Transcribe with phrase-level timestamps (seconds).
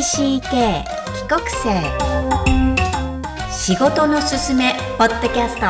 [0.00, 0.82] TCK 帰
[1.28, 1.78] 国生。
[3.52, 5.66] 仕事のすすめポッドキャスト。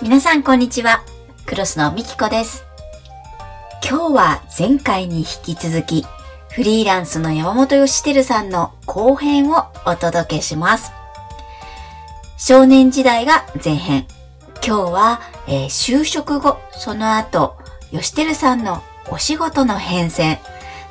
[0.00, 1.02] 皆さんこんにちは。
[1.44, 2.64] クロスのみきこです。
[3.86, 6.06] 今日は前回に引き続き
[6.52, 10.90] フリーランスの山本義輝さんの後編をお届けします。
[12.38, 14.06] 少年時代が前編。
[14.64, 17.56] 今日は、えー就職後、その後、
[17.90, 18.80] 吉輝さんの
[19.10, 20.38] お仕事の変遷、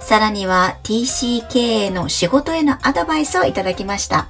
[0.02, 4.27] さらには TC 経営の仕事へのアドバイスをいただきました。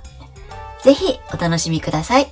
[0.83, 2.27] ぜひお楽しみください。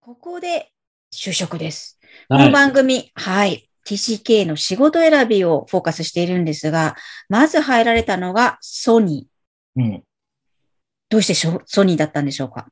[0.00, 0.72] ここで
[1.14, 2.00] 就職です。
[2.28, 2.52] このはい。
[2.52, 3.68] 番組、はい。
[3.86, 6.96] TCK の仕事選びをフォーカスしているんですが、
[7.28, 9.80] まず入られたのがソニー。
[9.80, 10.04] うん。
[11.12, 12.66] どうしてソニーだったんでしょうか？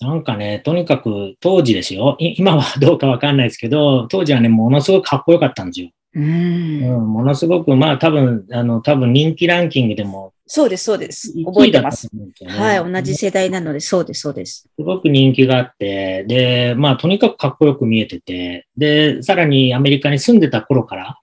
[0.00, 2.16] なんかね、とにかく当時ですよ。
[2.18, 5.90] い 今はどうかわかんないですけど、当時はね、ものすごくかっこよかったんですよ。
[6.14, 6.22] うー。
[6.22, 11.32] うんん、ものすごく、まあ多分、あの、多分人気ランキングでも、そうです、そうです。
[11.36, 12.08] 1覚えてます。
[12.46, 14.68] はい、同じ世代なので、そうです、そうです。
[14.76, 21.18] すごく人気があって、で、まあとにかくかっこよく見えてて、で、さらにアメリカに住んでた頃から、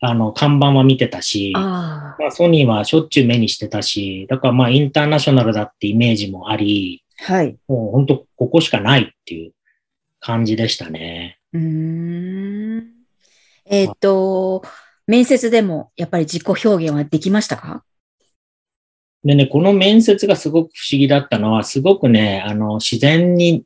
[0.00, 7.58] あの、看板は見てたし、あまあ、ソニーはしょっちゅう目にしてたし、だからまあインターナショナルだってイメージもあり、あ、はい。
[7.66, 9.52] もう本当ここしかないっていう
[10.20, 11.38] 感じでしたね。
[11.52, 12.86] うーん。
[13.64, 14.62] えっ、と、
[15.06, 17.82] 面接でもやっぱり自己表現はできましたか？
[19.24, 23.64] でね、この面接がすごく不思議だったのは、すごくね、あの、自然に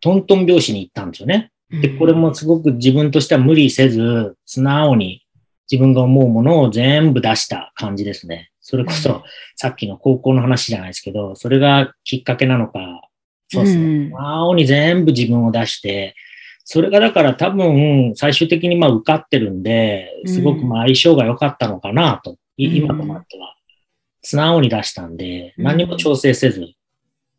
[0.00, 1.50] トントン拍子に行ったんですよね。
[1.70, 5.25] で、これもすごく自分としては無理せず、素直に
[5.70, 8.50] 自分が思うものを全部出した感じですね。
[8.60, 9.22] それこうんそ、
[9.56, 12.80] さっきの高校の話じゃないですけど、それがきっかけなのか、
[13.48, 14.10] そうですうんね。
[14.10, 16.14] 素直に全部自分を出して、
[16.64, 23.54] それがだから多分、最終的にまあ受かってるんで、すごくまあ相性が良かったのかなと、いうん今となっては。
[24.22, 26.66] 素直に出したんで、うん何も調整せず、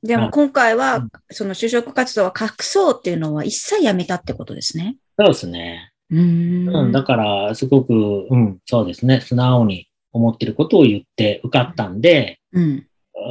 [0.04, 4.98] でも今回はうん、その就職活動は隠そうっていうのは一切やめたってことですね。
[5.20, 5.92] そうですね。
[6.10, 9.22] うーんうん、だから、すごく、うん、そうですね。
[9.22, 12.88] 素直に思ってることを言って受かったんで、うん。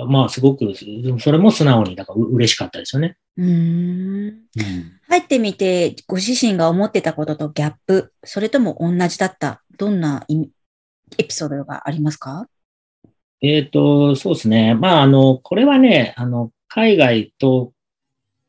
[0.08, 0.74] まあ、すごく、
[1.20, 3.16] それも素直に、だからう嬉しかったですよね。
[3.36, 4.40] うーん。
[5.08, 10.50] 入ってみて、ご自身が思ってたこととギャップ、それとも同じだった、どんな意味
[11.18, 12.48] エピソードがありますか？
[13.40, 14.74] えっ、と、そうですね。
[14.74, 17.72] まあ、あの、これはね、あの、海外と、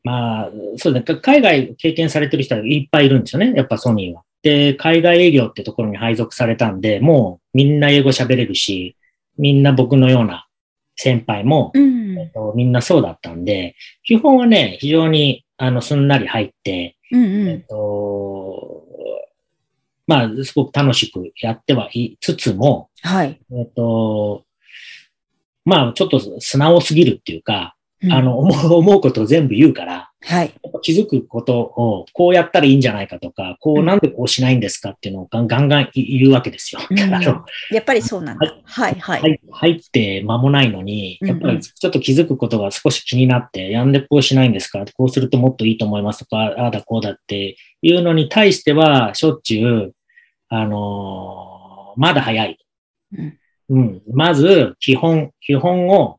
[0.08, 1.20] まあ、そうですね。
[1.20, 3.52] 海外経験されてる人はいっぱいいるんですよね。
[3.54, 4.22] やっぱソニーは。
[4.42, 8.96] で、海外営業ってところに配属されたんで、もうみんな英語喋れるし、
[9.36, 10.46] みんな僕のような
[10.96, 12.18] 先輩も、うん。
[12.18, 17.62] えっと、みんなそうだったんで、基本はね、非常に、あの、すんなり入って、うんえっうん。
[17.64, 18.84] と、
[20.06, 23.38] まあ、すごく楽しくやってはいつつも、はい。
[23.52, 24.46] えっと、
[25.66, 27.77] まあ、ちょっと素直すぎるっていうか、うん
[28.10, 30.52] あ、の、思う、思うことを全部言うから、はい。
[30.82, 36.80] 気づくことを、こうやったらいいんじゃないかとか、こううんなんでこうしないんですかっていうのをガンガンガン言うわけですよ。
[36.88, 38.56] うんやっぱりそうなんだ。
[38.64, 39.20] はい、はい。
[39.20, 49.94] 入入って間もないのに、うんうんやっぱりちょっと気づくことが少し気になって、やんでこうしないんですかこうするともっといいと思いますとか、ああだこうだっていうのに対しては、しょっちゅう、
[50.48, 51.58] あのー
[52.00, 52.58] まだ早い。
[53.16, 53.38] うん
[53.70, 54.02] うん。
[54.12, 56.18] まず、基本、基本を、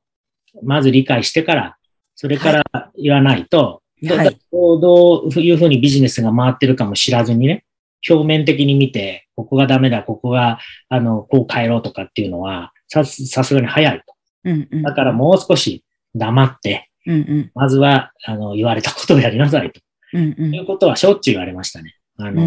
[0.64, 1.78] まず理解してから、
[2.16, 7.66] それから言わないと、どはいどうどういうふうにビジネスが回ってるかも知らずにね、
[8.10, 14.16] 表面的に見て、ここがダメだ、ここが、あの、こう変えろとかっていうのは、さす、さすがに早いと。
[14.46, 14.82] うんうん。
[14.84, 15.84] だからもう少し
[16.16, 17.52] 黙って、うんうん。
[17.54, 19.82] まずは、あの、言われたことをやりなさいと
[20.14, 20.56] うんう。
[20.56, 21.96] いうんことはしょっちゅう言われましたね。
[22.18, 22.46] あの、あ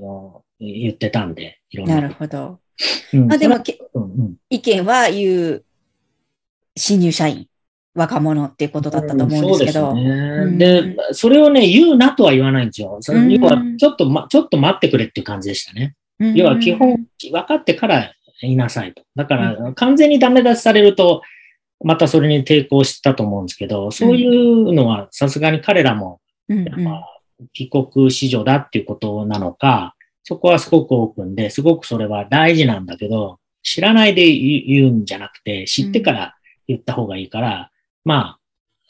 [0.00, 1.96] の言ってたんで、いろんな。
[1.96, 2.60] なるほど。
[3.12, 5.64] うんあ、でも、けうんうん意見は言う
[6.78, 7.46] 新入社員、
[7.94, 9.90] 若者っていうことだったと思うんですけど。
[9.90, 10.82] そうですうんね。
[10.94, 12.98] で、それをね、言うなとは言わないんですよ。
[13.00, 15.94] それうん要は、ちょっとま、ちょっと待ってくれっていう感じでしたね。
[16.20, 19.02] うん要は基本、分かってから言いなさいと。
[19.14, 21.22] だから、完全にダメ出しされると、
[21.84, 26.20] またそれに抵抗してたと思うんですけど、そういうのはさすがに彼らも、
[27.52, 36.34] 帰国子女だっていうことなのか、そこはすごくオープンで、すごくそれは大事なんだけど、知らないで言う言うんじゃなくて、知ってから
[36.68, 37.70] 言った方がいいから、
[38.04, 38.38] まあ、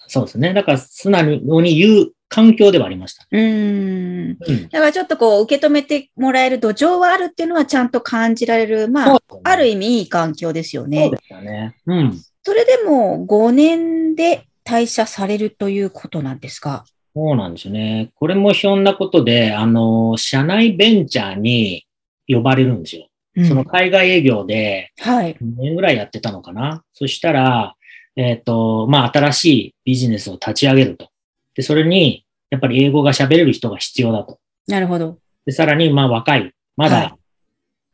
[0.07, 0.53] そうですね。
[0.53, 3.27] だから素直に言う環境ではありました。
[3.31, 4.37] うーん。
[4.39, 4.69] うん。
[4.69, 11.11] だからちょっとこう、受け止めてもらえる土壌はあるっていうのはちゃんと感じられる、まあ、ねある意味いい環境ですよねそう。
[11.13, 11.77] でしたね。
[11.87, 12.21] うん。
[12.43, 16.85] それでも5年で退社されるということなんですか？
[17.15, 18.11] そうなんですよね。
[18.15, 21.87] これもひょんなことで、あの、社内ベンチャーに
[22.29, 23.09] 呼ばれるんですよ。
[23.47, 25.35] その海外営業で、はい。
[25.35, 26.83] 2年ぐらいやってたのかな？
[26.93, 27.75] そしたら、
[28.17, 31.11] えっ、と、まあ、新しいビジネスを立ち上げると。
[31.55, 34.39] で、それに、やっぱり英語が喋れる人が必要だと。
[34.67, 35.19] なるほど。
[35.47, 36.53] で、さらに、まあ、若い。
[36.77, 37.15] まだ、はい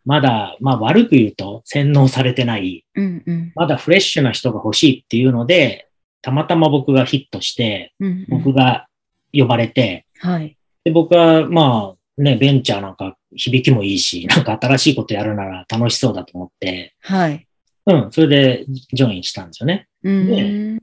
[0.06, 2.84] まだ、まあ、悪く言うと、洗脳されてない。
[2.94, 3.52] うんうん。
[3.54, 5.88] まだフレッシュな人が欲しいっていうので、
[6.20, 8.86] たまたま僕がヒットして、うんうん僕が
[9.32, 10.56] 呼ばれて、はい。
[10.84, 17.46] で、僕は、まあ、ね、ベンチャーなんか響きもいいし、 なんか新しいことやるなら楽しそうだと思って、はい。
[17.86, 19.88] うん、それでジョインしたんですよね。
[20.02, 20.78] うん。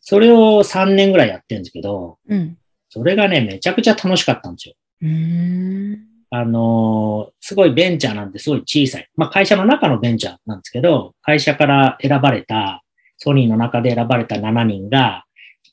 [0.00, 2.56] それを3年ぐらいやってるんですけど、うん。
[2.88, 4.74] それがね、めちゃくちゃ楽しかったんですよ。
[5.02, 5.98] うん。
[6.30, 9.08] あのーすごいベンチャーなんてすごい小さい。
[9.16, 12.82] まあ会社の中のベンチャーなんですけど、会社から選ばれた、
[13.18, 15.24] ソニーの中で選ばれた7人が、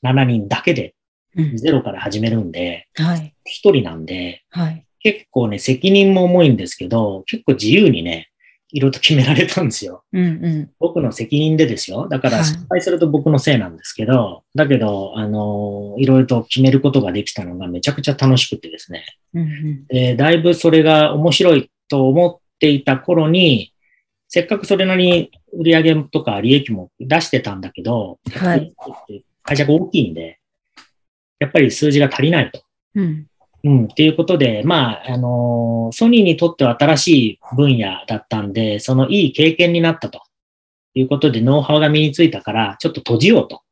[0.04, 0.94] 7人だけで
[1.36, 3.34] うんゼロから始めるんで、はい。
[3.46, 4.84] 1人なんで、はい。
[5.02, 8.28] 結構ね、責任も重いんですけど、結構自由にね、
[8.72, 10.02] いろいろと決められたんですよ。
[10.12, 10.70] うんうん。
[10.78, 12.08] 僕の責任でですよ。
[12.08, 19.04] だからはい失敗すると僕のせいなんですけど、だけど、あの、いろいろと決めることができたのがめちゃくちゃ楽しくてですね。
[19.34, 19.86] うんうん。
[19.88, 23.74] で、だいぶそれが面白いと思っていた頃に、
[24.28, 28.72] せっかくそれなりに売り上げとか利益も出してたんだけど、はい。
[29.42, 30.38] 会社が大きいんで、
[31.38, 32.62] やっぱり数字が足りないと。
[32.94, 33.26] うん。
[33.64, 40.22] うん、っていうことで、まあ、あのソニーにとっては新しい分野だったんで、そのいい経験になったと
[40.94, 43.62] いうことで、ノウハウが身についたから、ちょっと閉じようと。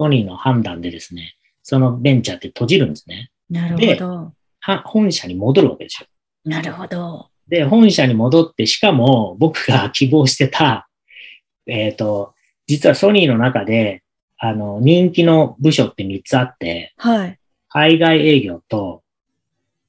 [0.00, 3.30] ソニーの判断でですね、そのベンチャーって閉じるんですね。
[3.50, 4.32] なるほど。
[4.60, 6.08] は本社に戻るわけですよ。
[6.44, 7.28] なるほど。
[7.48, 10.88] で、本社に戻って、しかも僕が希望してた、
[11.66, 12.34] えっ、と、
[12.66, 14.02] 実はソニーの中で、
[14.38, 17.37] あの、人気の部署って3つあって、はい。
[17.68, 19.02] 海外営業と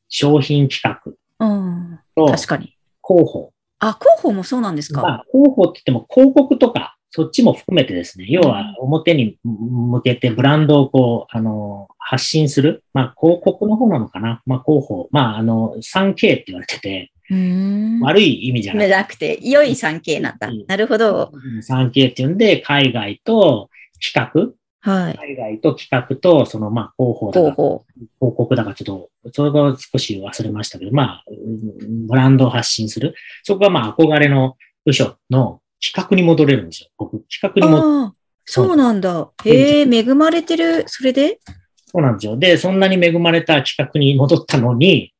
[0.10, 2.00] 商品企画うん。
[2.16, 2.76] と確かに。
[3.06, 3.54] 広報。
[3.80, 5.02] あ、広報もそうなんですか。
[5.02, 12.84] まあ、広報って言っても広告とか、そっちも含めてですね、要は表に向けてブランドをこう、あの、発信する。
[12.94, 14.42] まあ、広告の方なのかな。
[14.46, 15.08] まあ、広報。
[15.12, 18.00] まあ、あの、3K って言われてて、うーん。
[18.02, 18.90] 悪い意味じゃない。
[18.90, 20.66] なくて、良い 3K なんだうん。
[20.68, 21.32] なるほど。
[21.68, 23.70] 3K っていうんで、海外と
[24.04, 25.18] 企画、はい。
[25.18, 27.86] 海外と企画と、その、まあ、広報だか、広報。
[28.20, 33.14] 広告だか、ちょっと、それが少し忘れましたけど、まあ、うんブランドを発信する。
[33.44, 34.56] そこが、まあ、憧れの
[34.86, 36.90] 部署の企画に戻れるんですよ。
[36.98, 38.16] 僕、企画に戻ああ、
[38.46, 39.30] そうなんだ。
[39.46, 40.84] へえ、恵まれてる？
[40.88, 41.40] それで？
[41.86, 42.38] そうなんですよ。
[42.38, 45.14] で、そんなに恵まれた企画に戻ったのに、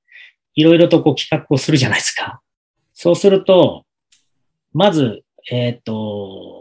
[0.56, 2.42] いろいろとこう企画をするじゃないですか。
[2.94, 3.86] そうすると、
[4.74, 6.59] まず、えっ、と、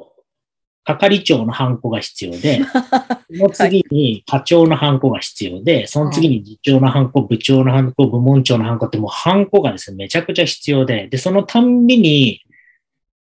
[0.96, 2.62] 係長のハンコが必要で、
[3.30, 12.40] その次に課長のハンコが必要で、その次に次長のハンコ、部長のハンコ、部門長のハンコってもうハンコがですね、めちゃくちゃ必要で、で、そのたんびに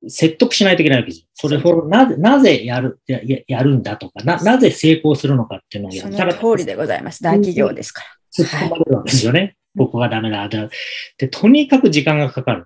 [0.08, 1.28] 説得しないといけないわけですよ。
[1.34, 7.22] それをなぜ、なぜやる、やややるんだとか、な、なぜ成功するのかっていうのをやそったら、の通りでございます。
[7.22, 8.02] 大企業ですか
[8.36, 9.56] 突っ込まれるわけですよね。
[9.78, 10.50] ここがダメだ。
[10.50, 10.70] で、
[11.18, 12.66] でとにかく時間がかかる。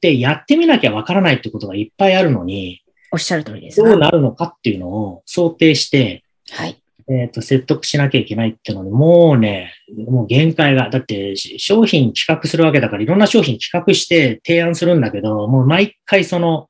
[0.00, 2.91] で、やってみなきゃわからないってことがいっぱいあるのに、ら。
[3.12, 3.90] おっしゃる通りですが。
[3.90, 6.82] どうなるのかっていうのを想定して、はい。
[7.08, 9.74] えっ、と、説得しなきゃいけないっていうのに、もうね、
[10.08, 10.88] もう限界が。
[10.88, 16.68] だって、し商品企画するわけだから、いろんな商品企画して提案するんだけど、もう毎回その、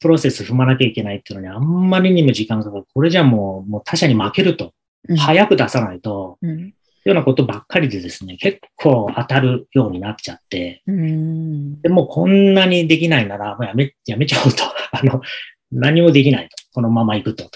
[0.00, 2.84] プロセス踏まなきゃいけないっていうのに、あんまりにも時間がかかる。
[2.92, 4.66] これじゃもう、もう他社に負けると。
[4.66, 4.68] う
[5.14, 6.74] ん早く出さないと、うん。
[7.08, 11.80] ようなことばっかりでですね、結構当たるようになっちゃって、うん。
[11.80, 14.64] でもうこんなにできないなら、もうやめ、やめちゃおうと。
[14.92, 15.22] あの、
[15.72, 16.56] 何もできないと。
[16.72, 17.44] このまま行くと。
[17.44, 17.48] っ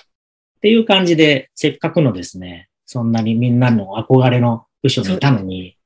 [0.60, 5.76] ていう感じで、せっかくのですね、そんなにみんなの憧れの部署にいたのに、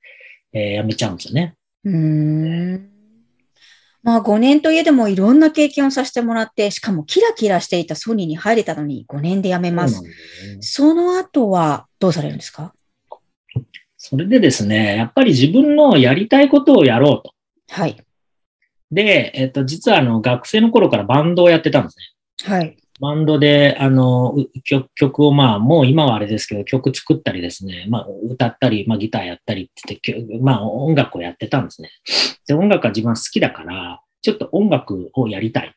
[0.53, 1.55] えーやめちゃうんですよね。
[1.85, 2.91] うん。
[4.03, 10.11] まあ5年といえどもいろんな経験をさせてもらって、しかもキラキラしていたソニーに入れたのに5年で辞めますそね
[10.61, 12.73] その後はどうされるんですか？
[13.97, 17.35] それでですね、やっぱり自分のやりたいことをやろうと。
[17.69, 18.06] はい。
[18.91, 21.97] で、えっと、実はあの、学生の頃からバンドをやってたんです
[22.49, 22.55] ね。
[22.55, 22.77] はい。
[23.01, 31.91] バンドで、あの、う曲曲をまあ、もう今はあれですけど、曲作ったりですね、まあ、歌ったり、まあ、ギターやったりって言って、まあ、音楽をやってたんですね。
[32.47, 35.75] で、音楽は自分は好きだから、ちょっと音楽をやりたい。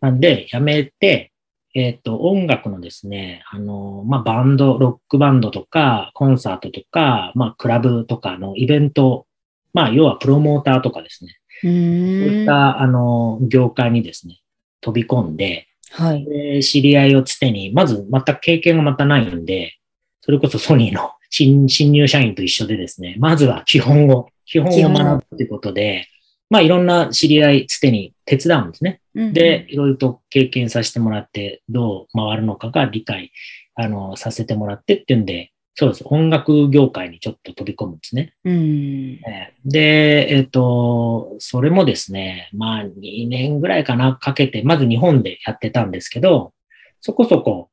[0.00, 1.32] なんで、やめて、
[1.74, 9.26] えっ、と、音楽のですね、あの、まあ、バンド、ロックバンドとか、コンサートとか、まあ、クラブとかのイベント、
[9.72, 12.42] まあ、要はプロモーターとかですね、うそうい。
[12.44, 14.40] った、あの、業界にですね、
[14.80, 16.24] 飛び込んで、はい。
[16.24, 19.74] で知り合いをつてに、まず全く経験がまたないんで、
[20.20, 26.06] それこそソニーの新新入社員と一緒でですね、まずは基本を、基本を学ぶということで、
[26.50, 29.00] まあいろんな知り合いつてに手伝うんですね。
[29.14, 33.32] うんで、、いろいろと経験させてもらって、どう回るのかが理解、
[33.74, 36.04] あの、させてもらってっていうんで、そうです。
[36.06, 38.32] 音楽業界にちょっと飛び込むんですね。
[38.44, 39.20] うん。
[39.26, 46.54] えーで、えっ、と、それもですね、まあ2年ぐらいかな、かけて、まず日本でやってたんですけど、
[47.00, 47.68] そこそこ、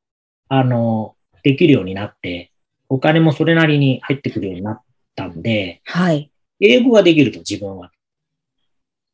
[0.48, 2.52] あの、できるようになって、
[2.88, 4.82] お金もそれなりに入ってくるようになっ
[5.14, 6.30] たんで、はい。
[6.60, 7.90] 英語ができると自分は。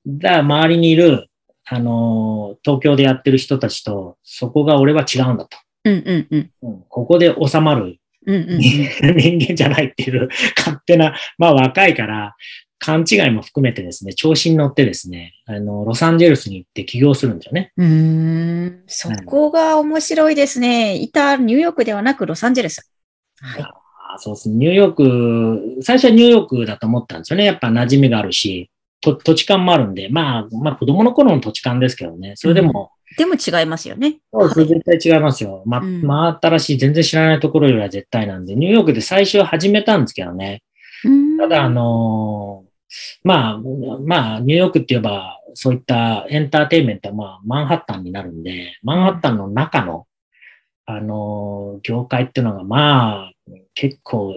[0.07, 1.29] だから周りにいる、
[1.67, 5.57] あの、東京でやってる人たちと、そこが俺は違うんだと。
[5.85, 6.51] うんうんうん。
[6.63, 8.61] うんここで収まるうんうんうん。
[8.61, 12.35] 人間じゃないっていう勝手な、まあ若いから、
[12.81, 17.73] 勘違いも含めてですね、調子に乗ってですね、あの、ロサンゼルスに行って起業するんですよね。
[17.77, 18.83] うーん。
[18.87, 20.97] そこが面白いですね。
[20.97, 22.91] いたニューヨークではなくロサンゼルス。
[23.41, 23.63] はい。
[23.63, 24.57] あそうですね。
[24.57, 27.45] ニューヨーク、最初はニューヨークだと思ったんですよね。
[27.45, 28.71] やっぱ馴染みがあるし、
[29.01, 32.33] と土地勘もあるんで、まあ、まあ子供の頃の土地勘ですけどね。
[32.37, 34.21] それでも、でも違いますよね。
[34.33, 35.63] そうです絶対違いますよ。
[35.67, 40.63] ま、うん真新しい、全然知らないところよりは絶対なんで、ニューヨークで最初は始めたんですけどね。
[41.05, 42.71] うんただ、あのー
[43.23, 43.59] まあ、
[44.05, 50.07] まあ、ニューヨークって言えば、そういったエンターテインメントは、まあ、マンハッタンになるんで、マンハッタンの中の、
[50.87, 53.33] あのー業界っていうのが、まあ、
[53.75, 54.37] 結構、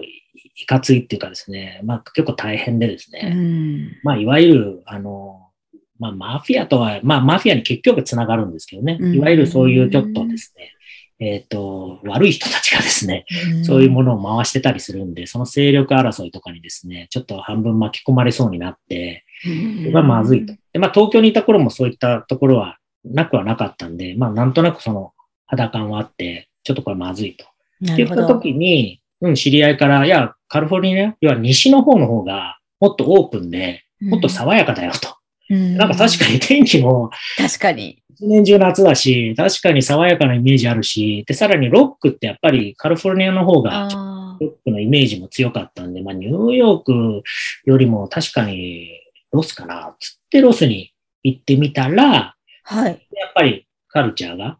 [0.56, 4.00] いかついっていうかですね、まあ、結構大変でですうね、ん。
[4.02, 5.54] まあ、いわゆる、あのー
[5.98, 10.74] まあ、マフィアとは、まあ、マフィアに結局つながるんですけどね、うんいわゆるそういうちょっとですね、
[11.20, 13.24] えっ、と、悪い人たちがですね、
[13.62, 13.94] そういうの。
[13.94, 19.48] ものを回してたりするんで、その勢力争いとかにですね、ちょっと半分巻き込まれそうになって、そ
[19.84, 20.54] れがまずいと。
[20.72, 25.12] で、まあ東京にいた頃もそういったところはなくはなかったんで、まあなんとなくその
[25.46, 27.44] 肌感はあって、ちょっとこれまずいと。
[27.44, 35.08] って言った時に、うん、知り合いから、いや、カリフォルニア、要は西の方の方がもっとオープンで、もっと爽やかだよと。
[35.08, 38.02] うんなんか確かに天気も確かに。
[38.10, 47.22] 一年中夏だし、確かに爽やかなイメージあるし、で、さらにロックってやっぱりカリフォルニアの方があロックのイメージも強かったんで、まあ、ニューヨーク
[47.64, 48.88] よりも確かに
[49.32, 53.06] ロスかな、つってロスに行ってみたら、ーはい。
[53.12, 54.58] やっぱりカルチャーが、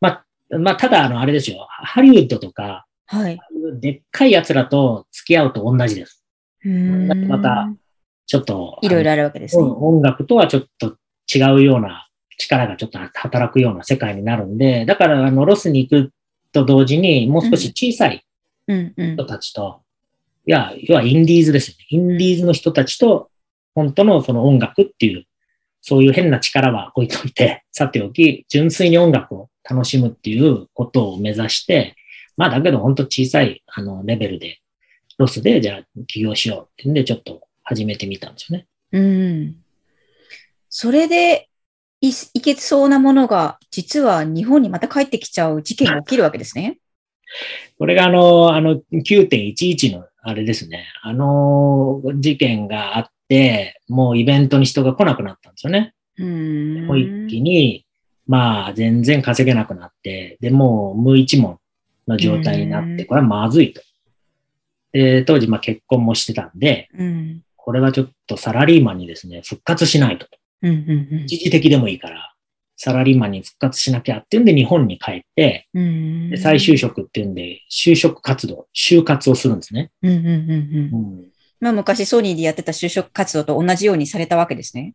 [0.00, 0.24] まあ、
[0.58, 3.38] まあ、ただ、あの、あれですよ、ハリウッドとか、はい。
[3.74, 6.24] でっかい奴らと付き合うと同じです。
[6.64, 7.70] うんまた、
[8.26, 9.62] ちょっと、いろいろあるわけですね。
[9.62, 10.96] うん音楽とはちょっと
[11.32, 16.12] 違うような力がちょっと働くような世界になるんで、だから、あの、ロスに行く
[16.52, 18.24] と同時に、もう少し小さい
[18.68, 19.82] うんうん人たちと、
[20.46, 21.86] いや、要はインディーズですよね。
[21.90, 23.30] インディーズの人たちと、
[23.74, 25.24] 本当のその音楽っていう、
[25.80, 31.94] そういう変な力は置いといて、さておき、純粋に音楽を楽しむっていうことを目指して、
[32.38, 34.60] まあだけど本当小さい、あの、レベルで、
[35.18, 38.66] ロスで、じゃあ起業しようってんで、ちょっと始めてみたんですよね。
[38.92, 39.56] うん。
[40.70, 41.48] それで
[42.00, 46.78] い、いけそうなものが、実は日本にまた帰ってきちゃう事件が起きるわけですね。
[47.76, 50.86] これがあの、あの、9.11のあれですね。
[51.02, 55.92] あの、事件があって、もうイベントに人が来なくなったんですよね。
[56.18, 56.86] うん。
[56.86, 57.84] もう一気に、
[58.28, 61.58] まあ、全然稼げなくなって、で、もう無一文
[62.08, 63.82] の状態になって、うんこれはまずいと。
[64.92, 67.42] で、当時、まあ結婚もしてたんで、うん。
[67.56, 70.26] これはちょっとサラリーマンにですね、復活しないと。
[70.62, 72.34] うんうん一時的でもいいから、
[72.76, 79.90] サラリーマンに復活しなきゃっていうんで、日本に帰って、で再就職っていうんで、就職活動、就活をするんですね。
[80.02, 81.28] うんうんうんうんうん
[81.60, 84.94] まあ昔ソニーでやってた就職活動と同じようにされたわけですね。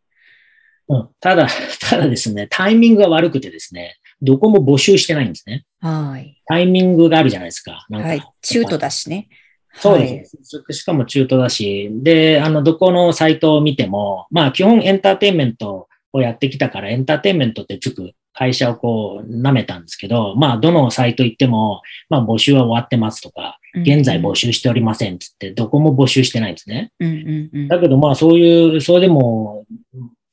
[0.87, 1.47] うん、ただ、
[1.89, 5.65] ただですね、タイミングが悪くてですね、どこも募集してないんですね。
[5.79, 6.41] はい。
[6.45, 7.85] タイミングがあるじゃないですか。
[7.89, 8.23] なんかはい。
[8.41, 9.27] 中途だしね。
[9.75, 26.91] そうはいです、しかも中途だし、で、あの、どこのサイトを見ても、まあ、基本エンターテインメントをやってきたから、エンターテインメントってつく会社をこう、舐めたんですけど、まあ、どのサイト行っても、まあ、募集は終わってますとか、現在募集しておりませんっつって、どこも募集してないんですね。
[26.99, 27.67] うんうんうん。
[27.67, 29.65] だけど、まあ、そういう、それでも、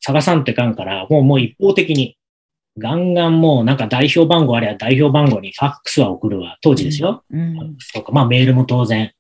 [0.01, 2.17] 探さんといかんから、もう、もう一方的に、
[2.79, 6.59] ガンガンもう、なんか代表番号あれば代表番号にファックスは送るわ。
[6.63, 7.25] 当時ですよ。
[7.31, 7.55] うん。
[7.55, 9.13] ファックスとか、まあメールも当然。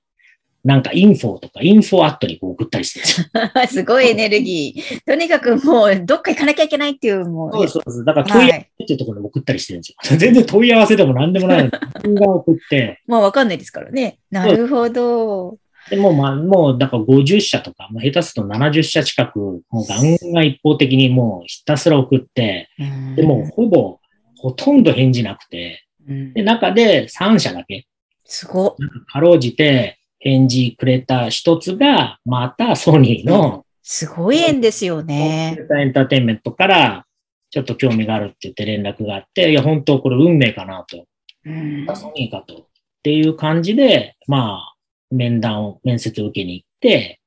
[0.62, 3.00] なんかインフォとか、インフォアットにこう送ったりして
[3.66, 5.00] すごいエネルギー。
[5.06, 7.52] とにかくもう、どっか行かなきゃいけないっていう、もう。
[7.52, 8.04] そうそうそう。
[8.04, 8.70] だから問い合わはい。
[8.78, 10.18] せっていうところに送ったりしてるんですよ。
[10.18, 11.70] 全然問い合わせでも何でもないの
[12.12, 14.18] に、 送って、まあわかんないですからね。
[14.30, 15.56] なるほど。
[15.88, 22.68] でもう、まあ、もう、だから50社とか、もう下手すると70社近く、もうガンガン一方的にもうひたすら送って、
[23.16, 23.98] でもうほぼ、
[24.36, 27.86] ほとんど返事なくて、うんで、中で3社だけ、
[28.24, 35.58] すごかかろうじて返事くれた一つが、またソニーのすごい縁ですよね。
[35.78, 37.06] エンターテインメントから、
[37.50, 41.06] ちょっと興味があるって言って連絡があって、いや、本当これ運命かなと。
[41.44, 42.54] うんソニーかと。
[42.54, 42.66] っ
[43.02, 44.69] ていう感じで、まあ、
[45.10, 47.20] 面談を、面接を受けに行って、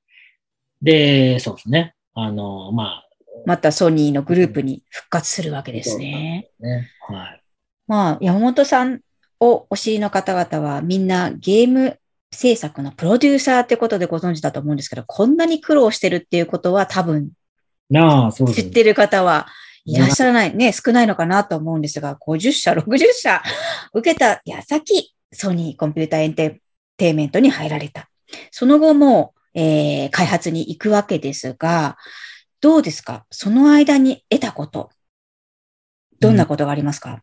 [0.82, 1.96] で、そうですね。
[2.14, 3.04] あの、ま
[3.46, 6.50] またソニーのグループに復活するわけですね。
[6.62, 7.44] あ、ね、はい。
[7.88, 9.02] まあ、山本さん
[9.40, 12.00] をお知りの方々はみんなゲーム
[12.32, 17.32] 制作のプロデューサーってことでご存知だと思うんですけど、こんなに苦労してるっていうことは多分
[17.90, 18.54] なあ、そう。
[18.54, 19.48] 知ってる方は
[19.86, 23.42] いらっしゃらない、ね、少ないのかなと思うんですが、50社、60社
[23.94, 26.58] 受けた矢先、ソニーコンピューターエンター
[26.98, 28.10] テインメントに入られた。
[28.52, 31.98] その後も、えー開発に行くわけですが、
[32.62, 33.26] どうですか？
[33.30, 34.90] その間に得たこと。
[36.20, 37.22] どんなことがありますか、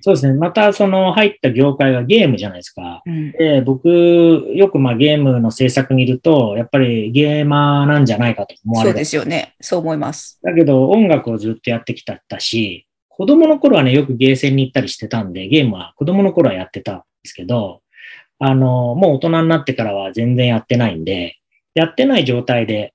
[0.00, 0.38] そうですね。
[0.38, 3.02] また、その入った業界がゲームじゃないですか。
[3.04, 8.98] うん、で、僕、よくまあゲームの制作にいると、やっぱりゲーマーなんじゃないかと思わそうれる。
[8.98, 9.54] ですよね。
[9.60, 10.38] そう思います。
[10.42, 17.82] だけど、音楽をずっとやってきたし、子供の頃はね、よくゲーセンに行ったりしてたんで、ゲームは子供の頃はやってたんですけど、
[18.38, 21.38] あの、もう大人になってからは全然やってないんで、
[21.74, 22.94] やってない状態で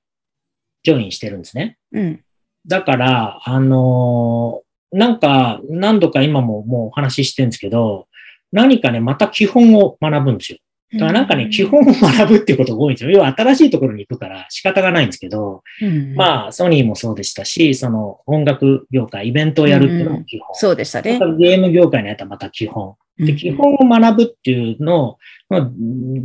[0.84, 1.78] ジョインしてるんですね。
[1.94, 2.24] うん。
[2.66, 8.08] だから、あのなんか、何度か今ももうお話ししてるんですけど、
[8.52, 10.60] 何かね、また基本を学ぶんですよ。
[10.94, 13.12] だからなんかね、基本を学ぶっていうことが多いんですよ。
[13.12, 20.56] 要は新しいところに行くから仕方がないんですけど、うん、まあ、ソニーもそうでしたし、その音楽業界、イベントをやるっていうのも基本。
[20.56, 22.96] そうでしたねゲーム業界にあったらまた基本。
[23.20, 25.18] で、基本を学ぶっていうの
[25.50, 25.72] の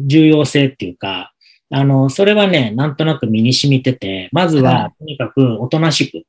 [0.06, 1.32] 重要性っていうか、
[1.70, 6.24] あの、それはね、なんとなく身に染みてて、まずはは、とにかくおとなしく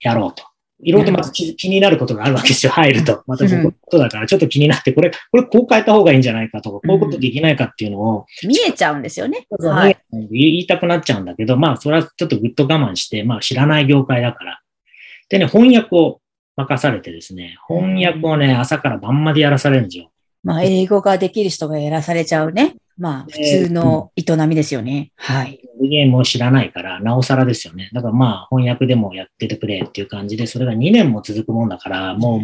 [0.00, 0.44] やろうと。
[0.84, 3.22] いろいろとまず気気になることがあるわけですよ、入ると。
[3.26, 9.46] また僕のことだから、ちょっと気になって、これ、これこう変えた方がいいんじゃないかとか、こういうことできないかっていうのを、見えちゃうんですよね。
[9.50, 10.28] ははいい。
[10.30, 14.60] 言いたくなっちゃうんだけど、まあ、それはちょっとぐっと我慢して、まあ、知らない業界だから。
[15.28, 16.21] でね、翻訳を
[16.56, 20.10] 任されてですね、翻訳をね、朝から晩までやらされるんですよ。
[20.42, 22.74] まあ、英語ができる人がやらされちゃうね。
[22.98, 25.12] まあ、普通の営みですよね。
[25.16, 25.60] はい。
[25.80, 27.90] ゲームを知らないから、なおさらですよね。
[27.92, 32.40] だからまあ、翻訳でもやっててくれっていう感じで、それが2年も続くもんだから、もう、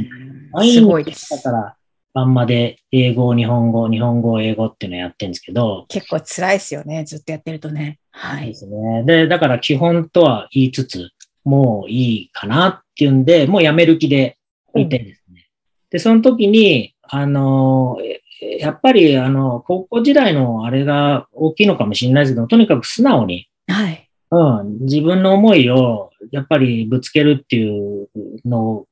[0.52, 1.42] 毎すごい日ですだ。
[1.42, 1.76] から、
[2.14, 7.04] 晩まで英語、日本語、日本語、英語っていうのをやってるんですけど、結構辛いですよね。
[7.04, 7.98] ずっとやってるとね。
[8.10, 8.46] はい。
[8.46, 9.04] ですね。
[9.04, 11.10] で、だから基本とは言いつつ、
[11.48, 14.36] もういいかなっていうんで、もうやめる気で
[14.76, 15.48] いてですね。
[15.90, 18.20] で、その時に、あの、え
[18.58, 24.08] やっぱり、あの、高校時代のあれが大きいのかもしれないですけど、とにかく素直に、はい。
[24.30, 28.08] うん、自分の思いを、やっぱりぶつけるっていう
[28.44, 28.86] の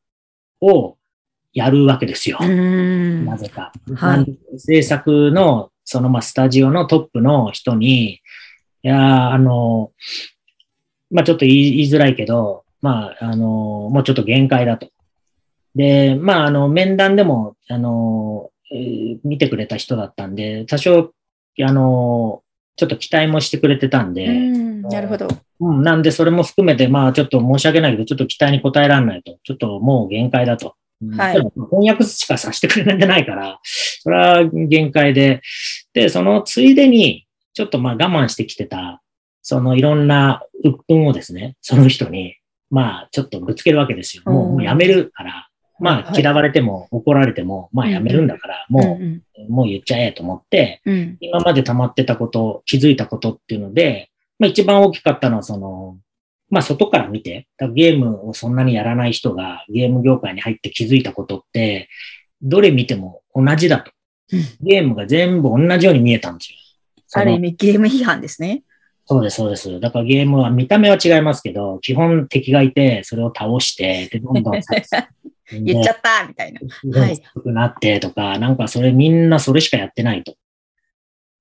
[0.61, 0.97] を
[1.53, 2.39] やるわけですよ。
[2.41, 3.73] なぜか。
[3.95, 8.21] はい制作の、そのまあスタジオのトップの人に、い
[8.83, 9.93] やーあの、
[11.11, 14.89] まあちょっと言いづらいけど、まああの、もうちょっと限界だと。
[15.75, 21.13] で、まああの、面談でも、あの、えー見てくれた人だったんで、多少、
[21.63, 22.43] あの、
[22.77, 24.83] ちょっと期待もしてくれてたんうで、ん。
[24.83, 25.29] なるほど。
[25.61, 29.39] うん、なんでそれも含めて、まあちょっと申し訳ないけど、ちょっと期待に応えられないと。
[29.43, 30.75] ちょっともう限界だと。
[31.03, 35.43] うんはい翻訳しかさせてくれないんじゃないから、それは限界で。
[35.93, 39.03] で、そのついでに、ちょっとまあ我慢してきてた、
[39.49, 42.35] そのいろんな鬱憤をですね、その人に、
[42.69, 44.25] まあちょっとぶつけるわけですよ。
[44.27, 48.99] もううんもうやめるから、まあはい嫌われても怒られても、まあやめるんだから、うんも
[49.49, 51.17] う、もう言っちゃえと思って、うん。
[51.21, 55.97] 今まで溜まってたこと、気づいたことっていうので、まあ一番大きかったのはその、
[56.51, 61.89] まあ外から見て、ゲームをそんなにやらない人がゲーム業界に入って気づいたことって、
[62.43, 63.93] どれ見ても同じだと
[64.33, 64.41] うん。
[64.61, 66.59] ゲームが全部同じように見えたんですよ。
[67.13, 68.65] ある意味ゲーム批判ですね。
[69.07, 69.81] そうです、そうです。
[69.81, 74.61] だからゲームは見た目は違いますけど、基本敵がいて、それを倒して、で、どんどん
[75.63, 76.61] 言っちゃったみたいな。
[77.01, 80.35] はいなってとか、なんかそれみんなそれしかやってないと。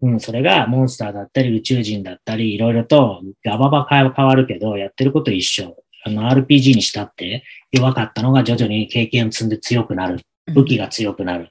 [0.02, 5.76] うん、それがモンスターだったり宇宙人だったり、いろいろとガババ変わるけど、やってること一緒。
[6.08, 10.20] あの RPG にしたって弱かったのが徐々に経験を積んで強くなる。
[10.54, 11.50] 武器が強くなる。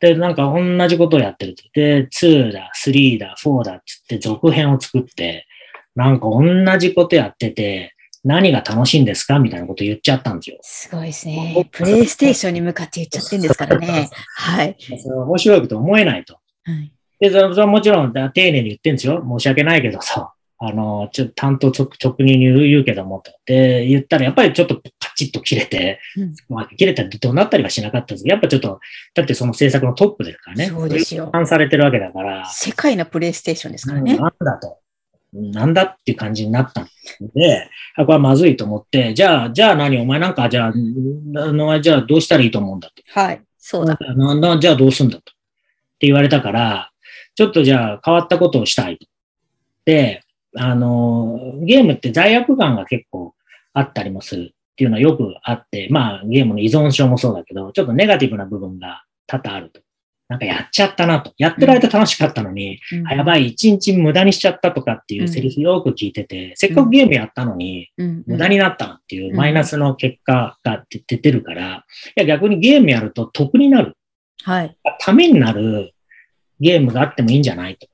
[0.00, 1.62] で、なんか同じことをやってると。
[1.72, 5.46] で、2だ、3だ、4だって言って続編を作って、
[5.94, 10.58] なんか同じことやってて、何が楽しいんですかみたいなこと言っちゃったんですよ。
[10.62, 11.68] すごいですね。
[11.70, 14.10] プレイステーションに向かって言っちゃってんですからね。
[14.34, 14.76] はい。
[14.88, 16.38] 面白いと思えないと。
[16.64, 19.24] はいで、それはもちろん、だ丁寧に言ってんですよ。
[19.26, 28.80] 申し訳ないけどさ、あの、ちょっと担当直直入に言うけども、って言ったら、やっぱりちょっとカチッと切れて、うんまあ、切れたってどうなったりはしなかったんですけど、やっぱちょっと、
[29.14, 30.66] だってその制作のトップですからね。
[30.66, 34.14] そうですよ批判されてるわけだから、世界のプレイステーションですからね。
[34.14, 34.78] うんなんだと。
[35.32, 36.88] なんだっていう感じになったん
[37.34, 39.98] で、あこれはまずいと思って、じゃあ、じゃあ何？
[39.98, 40.72] お前なんか、じゃあ、あ
[41.52, 43.02] の、じゃあどうしたらいいと思うんだと。
[43.08, 43.42] はい。
[43.58, 43.98] そうだ。
[44.16, 45.20] ななじゃあどうすんだと。
[45.20, 45.22] っ
[45.98, 46.90] て言われたから、
[47.34, 49.06] ちょっとじゃあ変わったことをしたいと。
[49.84, 50.22] で、
[50.56, 53.34] あの、ゲームって罪悪感が結構
[53.72, 59.80] あったりもするっていうのはよくあって、まあゲームの依存症もそうだけど、ちょっとネガティブな部分が多々あると。
[60.28, 61.32] なんかやっちゃったなと。
[61.38, 71.84] やってる間楽しかったのに、うんあやばい、一日無駄にしちゃったとかっていうセリフよく聞いてて、せっかくゲームやったのに、うん無駄になったなっていううんマイナスの結果が出出てるから、
[72.16, 73.96] いや逆にゲームやると得になる。
[74.42, 74.76] はい。
[75.00, 75.92] ためになる
[76.60, 77.86] ゲームがあってもいいんじゃないと。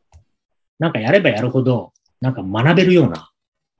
[0.79, 1.93] なんかやればやるほど、
[2.23, 3.31] なんか学べるような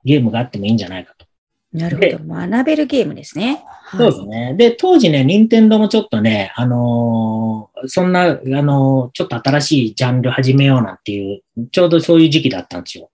[0.03, 1.25] ゲームがあってもいいんじゃないかと。
[1.71, 2.35] なるほど。
[2.35, 3.63] 学べるゲームですね。
[3.97, 4.53] そうですね。
[4.55, 13.09] で、当時ね、任天堂もちょっとね、あのーそんな、あのーちょっと新しいジャンル始めようなんていう、ちょうどそういう時期だったんですよ。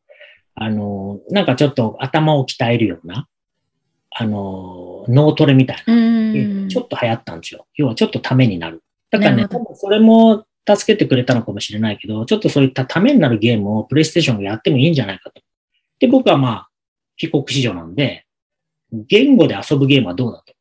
[0.56, 3.28] あのーなんかちょっと頭を鍛えるような、
[4.10, 6.68] あのー脳トレみたいな。
[6.68, 7.68] ちょっと流行ったんですよ。
[7.76, 8.84] 要はちょっとためになる。
[9.12, 15.42] だからね、多分それも助けてくれたのかもしれないけど、ちょっとそういったためになるゲームをプレイステーションがやってもいいんじゃないかと。
[16.00, 16.70] で、僕はまあ、
[17.18, 18.26] 帰国子女なんで、
[18.92, 20.54] 言語で遊ぶゲームはどうだと。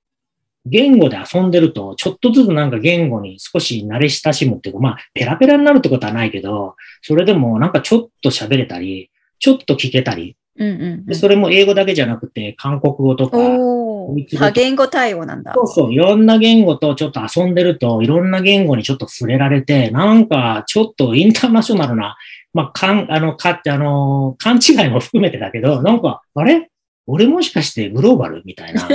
[0.67, 13.39] 言語で遊んでると、ちょっとずつなんか言語に少し慣れ親しむっていうか、まあ、ペラペラになるってことはないけど、それでもなんかちょっと喋れたり、ちょっと聞けたり、うんうんうんでそれも英語だけじゃなくて、韓国語とか、
[14.39, 15.53] 多言語対応なんだ。
[15.55, 22.17] そうそう、いろんな言語とちょっと遊んでると、いろんな言語にちょっと触れられて、なんかちょっとインターナショナルな、
[22.55, 26.71] まあ、かん、あの、かって、あの、勘違いも含めてだけど、なんか、あれ？
[27.07, 28.93] 俺もしかしてグローバルみたいな、 ち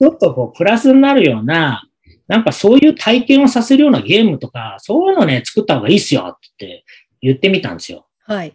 [0.00, 1.82] ょっとこう、プラスになるような、
[2.28, 6.84] なんかそういう体験をさせるようなゲームとか、そういうのね、作った方がいいっすよって
[7.20, 8.06] 言ってみたんですよ。
[8.24, 8.54] はい。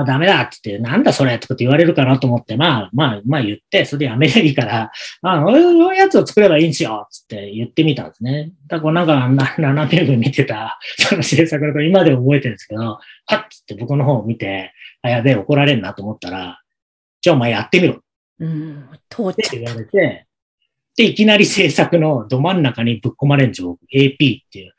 [0.00, 4.90] あ、ダメだって言って、なんだそれとかって言われるかなと思って、まあ、まあ、まあ言って、それでやめりゃいいから、
[5.22, 8.52] あ、そういうやつを作ればいいんですよつって言ってみたんですね。
[8.68, 9.28] だからなんか、
[9.58, 13.00] な7年分見てた、 その制作だと今でも覚えてるんですけど、は
[13.36, 16.60] っつって僕の方を見て、あ、やべえ、怒られんなと思ったら、
[17.20, 17.96] じゃあお前やってみろっ
[18.40, 18.88] うん。
[19.08, 20.26] 通っちゃって言われて、
[20.96, 23.78] で、いきなり制作のど真ん中にぶっ込まれるんですよ。
[23.94, 24.74] AP っていう、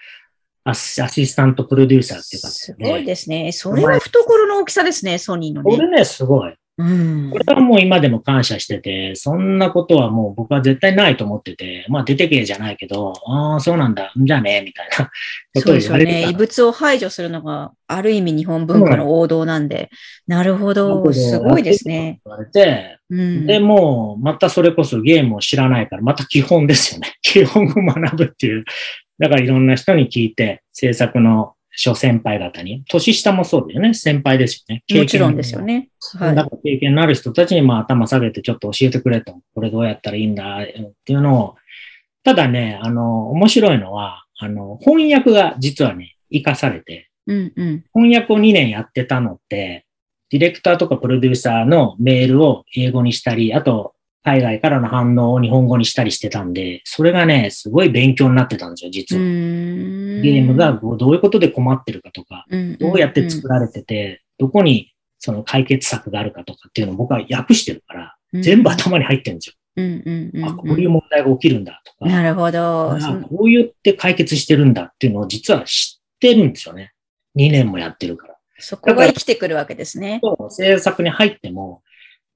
[0.66, 2.48] アシアシスタントプロデューサーっていうた。
[2.48, 3.52] か、すごいですね。
[3.52, 5.76] それは懐の大きさですね、ソニーのね。
[5.76, 6.54] これね、すごい。
[6.78, 7.38] うんこ。
[7.38, 15.12] れはもう今でも感謝してて、そんなことはもう僕は絶対ないと思ってて、まあ出てけじゃないけど、ああ、そうなんだ、じゃあね、みたいなこ
[15.54, 16.28] とをそうですよね。
[16.30, 19.92] 異物を排除するのが、ある意味日本文化の王道なんで。
[20.26, 21.14] なるほど。
[21.14, 22.22] すごいですね。。
[22.26, 23.46] 言われて、うん。
[23.46, 27.14] で、もう、またそれこそゲームを知らないから、また基本ですよね。
[27.22, 28.64] 基本を学ぶっていう。
[29.20, 33.94] だからいろんな人に聞いて、制作の諸先輩方に、年下もそうだよね。
[33.94, 34.84] 先輩ですよね。
[35.00, 35.90] もちろんですよね。
[36.18, 39.40] はいだから経験のある人たちにまあ頭下げてちょっと教えてくれと。
[39.56, 40.66] これどうやったらいいんだっ
[41.04, 41.56] ていうのを。
[42.24, 47.84] ただね、あの、面白いのは、あの、翻訳が実はね、活かされて、うんうん。
[47.94, 49.86] 翻訳を2年やってたのって、
[50.30, 53.93] ディレクターとかプロデューサーのメールを英語にしたり、あと、
[54.24, 59.28] 海外からの反応を日本語にしたりしてたんで、それがね、すごい勉強になってたんですよ、実うは。
[59.28, 62.46] んゲームがどういうことで困ってるかとか、
[62.80, 69.56] どうやって作られてて、どこにその解決策があるかとかっていうのを僕は訳してるから、全部頭に入ってるんですよ。
[69.76, 72.92] うんうんうんうんあ、こういう問題が起きるんだとか、なるほど。
[72.92, 76.94] あこう言って解決してるんだっていうのを実は知ってるんですよね。
[77.36, 78.34] 2年もやってるから。
[78.60, 80.22] そこが生きてくるわけですね。
[80.50, 81.83] 制作に入っても、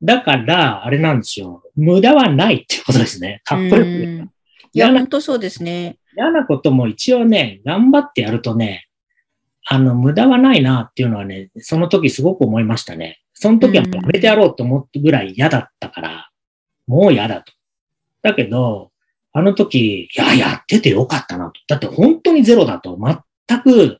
[0.01, 1.63] だから、あれなんですよ。
[1.75, 3.41] 無駄はないっていうことですね。
[3.43, 4.29] かっこよく
[4.73, 5.97] いや、本当そうですね。
[6.15, 8.88] 嫌なことも一応ね、頑張ってやるとね、
[9.65, 13.19] あの、無駄はないなっていうのはね、その時すごく思いましたね。
[13.33, 16.29] その時はもうやめてやろうと思ってぐらい嫌だったから、
[16.88, 17.53] もう嫌だと。
[18.21, 18.91] だけど、
[19.33, 21.53] あの時、いや、やっててよかったなと。
[21.67, 22.97] だって本当にゼロだと
[23.47, 23.99] 全く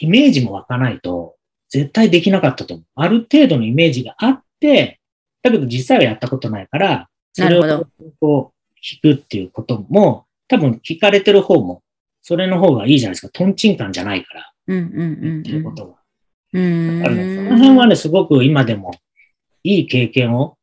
[0.00, 1.36] イメージも湧かないと、
[1.70, 2.86] 絶対できなかったと思う。
[2.94, 4.97] ある程度のイメージがあって、
[5.42, 7.86] だけど実際はやったことないから、それを
[8.20, 11.82] こう聞くっていうことも、多分聞かれてる方も、
[12.22, 13.32] それの方がいいじゃないですか。
[13.32, 15.94] トンチンカンじゃないから、うんうん言ってることが。
[16.54, 17.02] うんうん。
[17.02, 18.92] だからね、その辺はね、すごく今でも
[19.62, 20.56] いい経験を、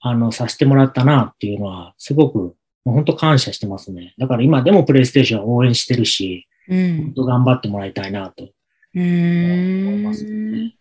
[0.00, 2.54] あの、させてもらったなっていうのは、すごく、も
[2.86, 4.14] う本当感謝してますね。
[4.18, 8.44] だから今でもプレイステーションを応援してるし、うん本当頑張ってもらいたいなと。
[8.44, 10.72] うー思いますん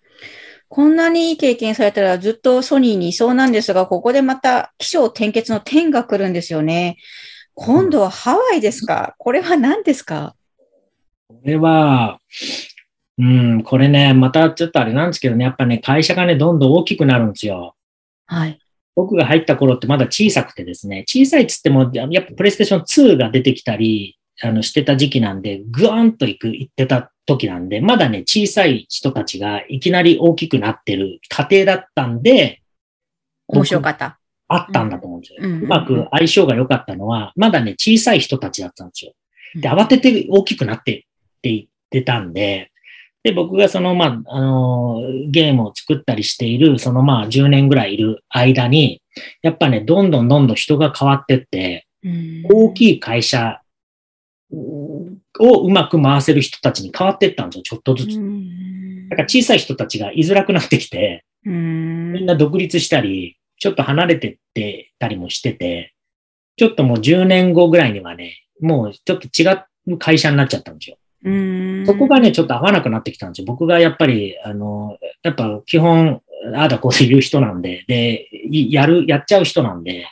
[0.70, 6.98] こんなにいい経験されたらずっとソニーにいそうなんですが、ここでまた気象転結の点が来るんですよね。
[7.54, 9.16] 今度はハワイですか？
[9.18, 10.36] これは何ですか？
[11.28, 12.20] これは、
[13.18, 17.76] うん、これね、またちょっとあれなんですけどね、やっぱね、会社がね、どんどん大きくなるんですよ。
[18.26, 18.60] はい。
[18.96, 32.64] 僕が入った頃ってまだ小さくてですね、小さいっつっても、やっぱプレイステーション2が出てきたり、あの、してた時期なんで、ぐわんと行く、行ってた時なんで、まだね、小さい人たちがいきなり大きくなってる過程だったんで、
[33.48, 34.18] 面白かった。
[34.48, 35.40] あったんだと思うんですよ。
[35.42, 39.14] うんうまく相性が良かったのは、まだね、小さい人たちだったんですよ。
[39.56, 40.96] で、慌てて大きくなってっ
[41.42, 42.72] て言ってたんで、
[43.24, 49.02] で、僕がその、まあ、あのーゲームを作ったりしている、そのまあ、10年ぐらいいる間に、
[49.42, 51.88] やっぱね、どんどんどんどん人が変わってって、
[52.50, 53.67] 大きい会社うん
[55.40, 58.18] をうまく回せる人たちに変わってったんですよ、ちょっとずつ。
[58.18, 65.94] うんだから小さい人たちが居づらくなってきて、うんみんな独立したり、ちょっと離れてってたりもしてて、
[66.58, 70.98] ちょっともう10年後ぐらいにはね、もうちょっと違う会社になっちゃったんですよ。
[71.24, 73.46] うんそこがね、ちょっと合わなくなってきたんですよ。
[73.46, 76.22] 僕がやっぱり、あの、やっぱ基本、
[76.56, 80.08] ああだこうで言う人なんで、で、いやる、やっちゃう人なんで、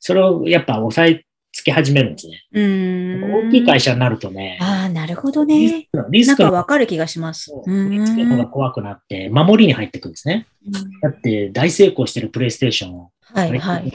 [0.00, 1.24] それをやっぱ抑え
[1.58, 2.44] つけ始めるんですね。
[2.52, 5.58] うん大きい会社になるとね、ああ、なるほどね。
[5.58, 7.46] リスクの、リなんスクのかわかる気がします。
[7.46, 10.46] そうリスクの方が怖くなって、守りに入ってくるんですね。
[11.02, 13.92] だって大成功してるプレイステーションをはい、はい。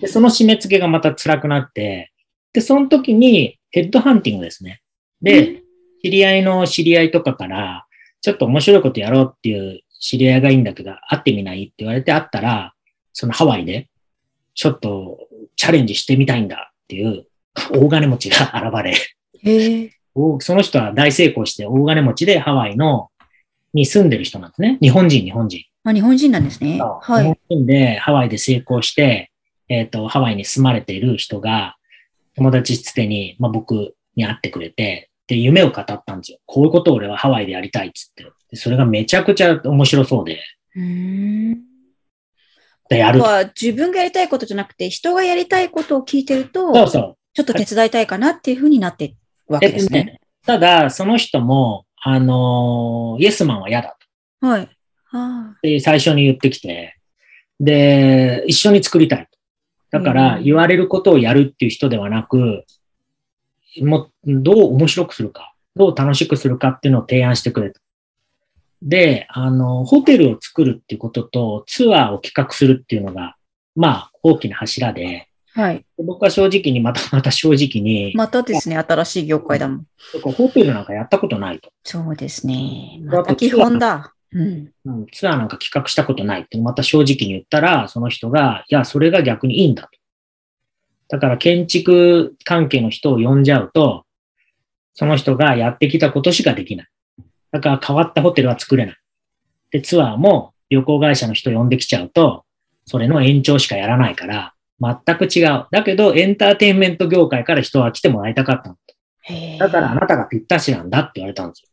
[0.00, 2.12] で、その締め付けがまた辛くなって、
[2.52, 4.80] で、その時にヘッドハンティングですね。
[5.20, 5.62] で、
[6.02, 7.86] 知り合いの知り合いとかから、
[8.22, 12.74] ちょっと面白いことやろうっていう知り合いがいいんだけど、会ってみないって言われて会ったら、
[13.12, 13.88] そのハワイで、
[14.54, 15.18] ちょっと
[15.56, 17.24] チャレンジしてみたいんだっていう
[17.72, 18.94] 大金持ちが 現れ、
[19.52, 19.90] へえ。
[20.12, 23.10] おその人は大成功して大金持ちでハワイの、
[23.72, 24.78] に住んでる人なんですね。
[24.82, 25.64] 日本人、日本人。
[25.84, 26.80] あ、日本人なんですね。
[26.80, 27.24] はい。
[27.24, 29.30] 日本人でハワイで成功して、
[29.68, 31.76] えっ、と、ハワイに住まれている人が、
[32.34, 36.38] 友達つてに、まあ、僕に会ってくれて、で、夢を語ったんですよ。
[36.44, 38.24] こういうことを俺はハワイでやりたいっつって。
[38.50, 40.42] でそれがめちゃくちゃ面白そうで、
[40.74, 41.69] うん。
[42.90, 43.22] で、やる。
[43.22, 47.16] は自分がやりたいことじゃなくて、人がやりたいことを聞いてると、そうそう。
[47.32, 49.16] ちょっと手伝いたいかなっていうふうになっていく
[49.48, 50.04] わけえっとですね。
[50.04, 53.96] ね、ただ、その人も、あのーイエスマンは嫌だ
[54.40, 54.46] と。
[54.46, 54.68] はい。
[55.12, 56.96] あで、最初に言ってきて、
[57.60, 59.98] で、一緒に作りたいと。
[59.98, 62.64] だから、うん言われることをやるっていう人ではなく、
[63.82, 67.80] もう、どう面白くするか、どう楽しくするかっていうのを提案してくれと。
[68.82, 73.36] で、あの、ホテルを作るっていうことと、ツアーを企画するっていうのが、
[73.76, 75.62] まあ、大きな柱で、あ。
[75.62, 75.84] はい。
[75.98, 79.86] 僕は正直に、またまた正直に、またですね、新しい業界だもん。
[80.22, 81.70] ホテルなんかやったことないと。
[81.84, 83.00] そうですね。
[83.04, 84.14] また基本だ。
[84.32, 84.72] うん。
[84.84, 89.90] うん、ツアーなんか企画したことないって、また正直に言ったら、その人が、いや、それが逆にいいんだと。
[91.08, 94.04] だから建築関係の人を呼んじゃうと、
[94.94, 96.86] その人がやってきたことしかできない。
[97.52, 98.96] だから変わったホテルは作れない。
[99.70, 102.44] で、ツアーも旅行会社の人呼んできちゃうと、
[102.86, 105.66] それの延長しかやらないから、全く違う。
[105.70, 108.74] だけど、エンターテインメント業界から人は来てもらいたかった
[109.58, 111.68] だからあなたがぴったしなんだって言われたんですよ。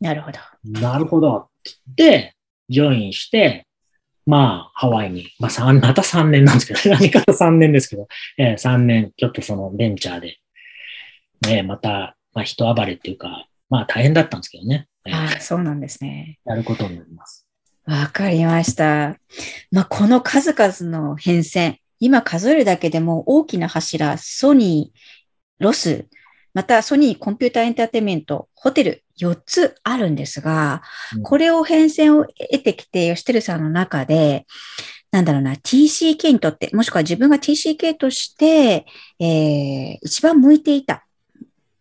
[0.00, 0.38] なるほど。
[0.64, 1.36] なるほど。
[1.36, 2.36] って言って、
[2.68, 3.66] ジョインして、
[4.26, 10.38] まあ、ハワイに、まあ、三 また3年なんですけど、 何かと3年ですけど、えー、3年、ちょっとそのベンチャーで、
[11.46, 14.88] ね、また、まあ、人暴れっていうか、まあ、大変だったんですけどね。
[15.06, 16.38] えーああ、そうなんですね。
[16.44, 17.46] やることになります。
[17.86, 19.16] わかりました。
[19.70, 26.06] まあ、この数々の変遷、今数えるだけでも大きな柱、ソニー、ロス、
[26.52, 30.82] またソニーコンピューターエンターテインメント、ホテル、4つあるんですが、
[31.14, 34.46] うんこれを変遷を得てきて、吉輝さんの中で、
[35.10, 38.86] なんだろうな、TCK にとって、もしくは自分が TCK として、
[39.18, 41.04] えー、一番向いていた、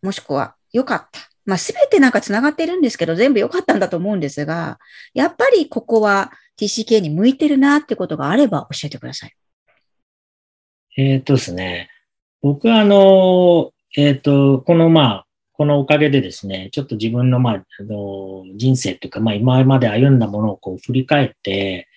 [0.02, 1.29] もしくは良かった。
[1.50, 4.80] まあ、すべてなんか繋がってるんですけど、全部良かったんだと思うんですが、
[5.16, 9.34] やっぱりここは TCK に向いてるなってことがあれば教えてください。
[10.98, 11.90] えーっとですね、
[12.42, 21.88] 僕はあの、えーっと、このまあ、このおかげでですね、ちょっと自分のまあ、あの人生というか、まあ今まで歩んだものをこう振り返って、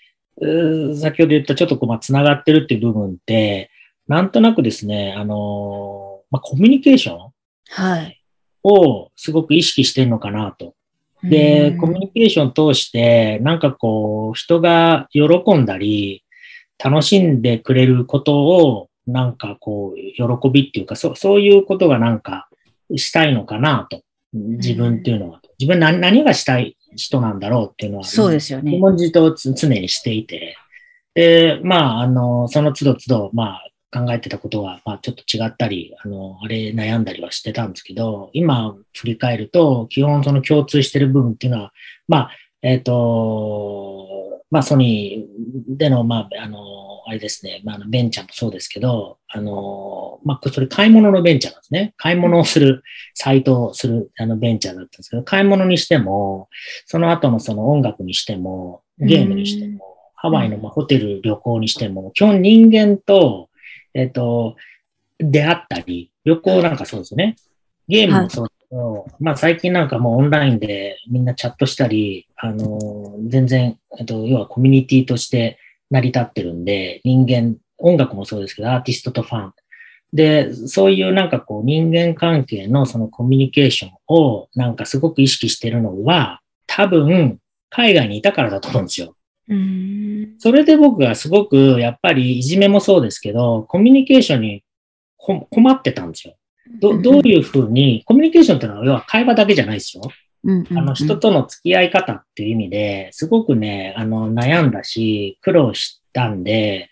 [0.40, 3.70] 先ほど言ったちょっとこう、まあ、繋がってるっていう部分って、
[4.08, 7.32] なんとなくですね、あの、まあコミュニケーション
[7.68, 8.21] はい。
[8.62, 10.74] をすごく意識してるのかなと。
[11.22, 16.24] で、うんコミュニケーション通して、なんかこう、人が喜んだり、
[16.82, 22.48] 楽しんでくれることを、なんかこう、喜びっていうか、そう、そういうことがなんか
[22.96, 24.02] したいのかなと。
[24.32, 25.40] 自分っていうのは。
[25.58, 28.72] 自分何何がしたい人なんだろうっていうのは、そうですよね。
[28.72, 30.56] 自問自答を常にしていて、
[31.14, 41.72] で、まあ、あの、その都度都度、まあ、考えてたことは、まあ、ちょっと違ったり、あの、あれ悩んだりはしてたんですけど、今振り返ると、基本その共通してる部分っていうのは、
[42.08, 42.30] まあ、
[42.62, 44.08] えっ、と、
[44.50, 46.58] まあ、ソニーでの、まあ、あの、
[47.06, 51.94] あれですね、まあ、ベンチャーもそうですけど、あの、まあ、それ買い物のベンチャーなんですね。
[51.96, 52.82] 買い物をする、
[53.14, 56.48] サイトをする、あの、ベンチャーだったんですけど、買い物にしても、
[56.86, 59.80] その後のその音楽にしても、ゲームにしても、
[60.14, 63.48] ハワイのまあホテル旅行にしても、基本人間と、
[63.94, 64.56] えっ、と、
[65.18, 67.36] 出会ったり、旅行なんかそうですよね。
[67.88, 75.58] ゲームもそうだけど、まあ最近なんかもうオンラインでみんなチャットしたり、あの、全然、えっと、要はコミュニティとして
[75.90, 79.52] 成り立ってるんで、人間、音楽もそうですけど、アーティストとファン。
[80.12, 87.38] で、そういうなんかこう人間関係のそのコミュニケーションをなんかすごく意識してるのは、多分
[87.70, 89.16] 海外にいたからだと思うんですよ。
[89.52, 90.34] うん。
[90.38, 94.64] それで僕がすごくやっぱりいじめもそうですけど、コミュニケーションに
[95.16, 96.34] こ困ってたんですよ。
[96.80, 100.02] どどういうふうに、コミュニケーションっていうのは要は会話だけじゃないですよ。
[100.44, 106.88] あの人との付き合い方っていう意味ですごくね、あの悩んだし、苦労したんで、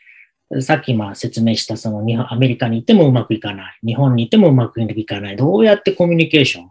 [0.60, 3.78] さっきまあ説明したその日本、アメリカに行ってもうまくいかない。
[3.84, 5.36] 日本に行ってもうまくいかない。
[5.36, 6.70] どうやってコミュニケーション？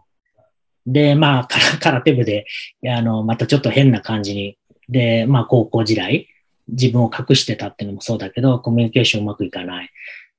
[0.86, 2.46] で、まあ、空空手部で、
[2.86, 4.56] あの、またちょっと変な感じに、
[4.90, 6.28] で、まあ高校時代、
[6.68, 9.90] 自分を隠してたっていうのもそうだけど、コミュニケーションうまくいかない。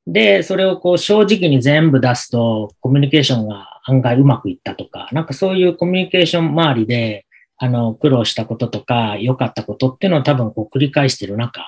[0.07, 7.25] で、それをこう正直に全部出すと、コミュニケーションが案外うまくいったとか、なんかそういうコミュニケーション周りで、
[7.57, 11.61] あの、苦労したこととか、良かったことっていうのを多分こう繰り返してる中、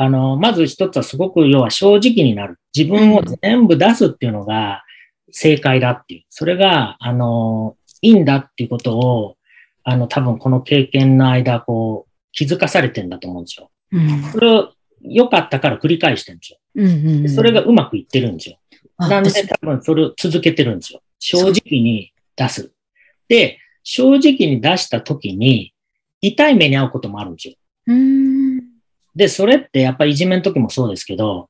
[0.00, 2.58] あの、まず一つはすごく要は正直になる。
[2.74, 4.84] 自分を全部出すっていうのが
[5.32, 6.22] 正解だっていう。
[6.30, 9.36] それが、あの、いいんだっていうことを、
[9.82, 12.07] あの、多分この経験の間、こう、
[12.38, 13.68] 気づかされてんだと思うんですよ。
[13.90, 14.72] うんそれを
[15.02, 16.58] 良かったから繰り返してるんですよ。
[16.76, 18.58] うんうんでそれがうまくいってるんですよ。
[18.96, 21.02] あなんで多分それを続けてるんですよ。
[21.18, 22.70] 正直に出す。
[23.26, 25.74] で、正直に出した時に、
[26.20, 27.54] 痛い目に遭うこともあるんですよ。
[27.88, 28.60] うん
[29.16, 31.48] で、それってやっぱりいじめの時もそうですけど、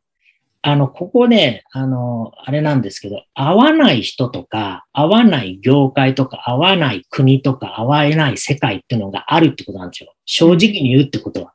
[0.63, 10.13] あの、ここね、あの、あれなんですけど、合わない人とか、合わない業界とか、合わない国とか、合わない世界っていうのがあるってことなんですよ。
[10.25, 11.53] 正直に言うってことは。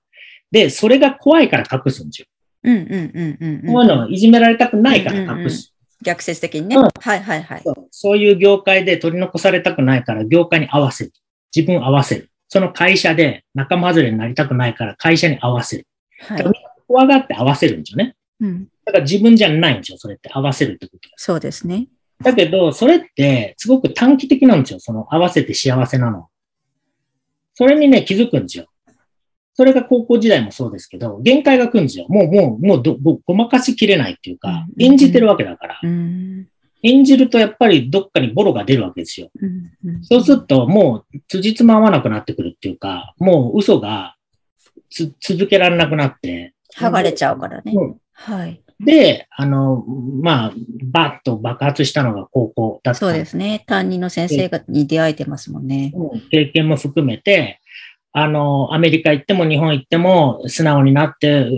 [0.52, 2.28] で、それが怖いから隠すんですよ。
[2.64, 5.74] うんうんうんうんうんこういうのはいじめられたくないから隠す。
[6.02, 6.78] 逆説的にね。
[6.78, 7.62] うんはいはいはい。
[7.62, 11.14] そうそういう業界で取り残されたくないから業界に合わせる。
[11.54, 12.30] 自分合わせる。
[12.48, 15.88] その会社で仲間外れになりたくないから会社に合わせる。
[16.20, 16.46] はい。
[16.88, 18.16] 怖がって合わせるんですよね。
[18.40, 18.68] うん。
[18.86, 20.30] だから自分じゃないんですよ、それって。
[20.32, 21.10] 合わせるってこと。
[21.16, 21.88] そうですね。
[22.22, 24.80] だけど、それってすごく短期的なんですよ。
[24.80, 26.28] その合わせて幸せなの。
[27.54, 28.68] それにね、気づくんですよ。
[29.56, 32.08] それが高校時代もそうですけど、限界が来るんですよ。
[32.10, 35.80] もう、もう、もうど、ごごまかしきれないっていうか、うん演じてるわけだから。
[35.84, 36.48] うん。
[36.82, 39.30] 演じるとやっぱりどっかにボロが出るわけですよ。
[40.02, 44.16] そうすると、もう、辻褄合わなくなってくるっていうか、もう嘘が
[44.90, 46.54] つ続けられなくなって。
[46.76, 47.74] 剥がれちゃうからね。
[47.76, 48.63] うんはい。
[48.80, 49.84] で、あの、
[50.22, 53.00] まあ、バッと爆発したのが高校だった。
[53.00, 53.64] そうですね。
[53.68, 55.92] 担任の先生がに出会えてますもんね。
[55.96, 57.60] うん経験も含めて、
[58.12, 61.50] あの、アメリカ行っても日本行っても素直になって、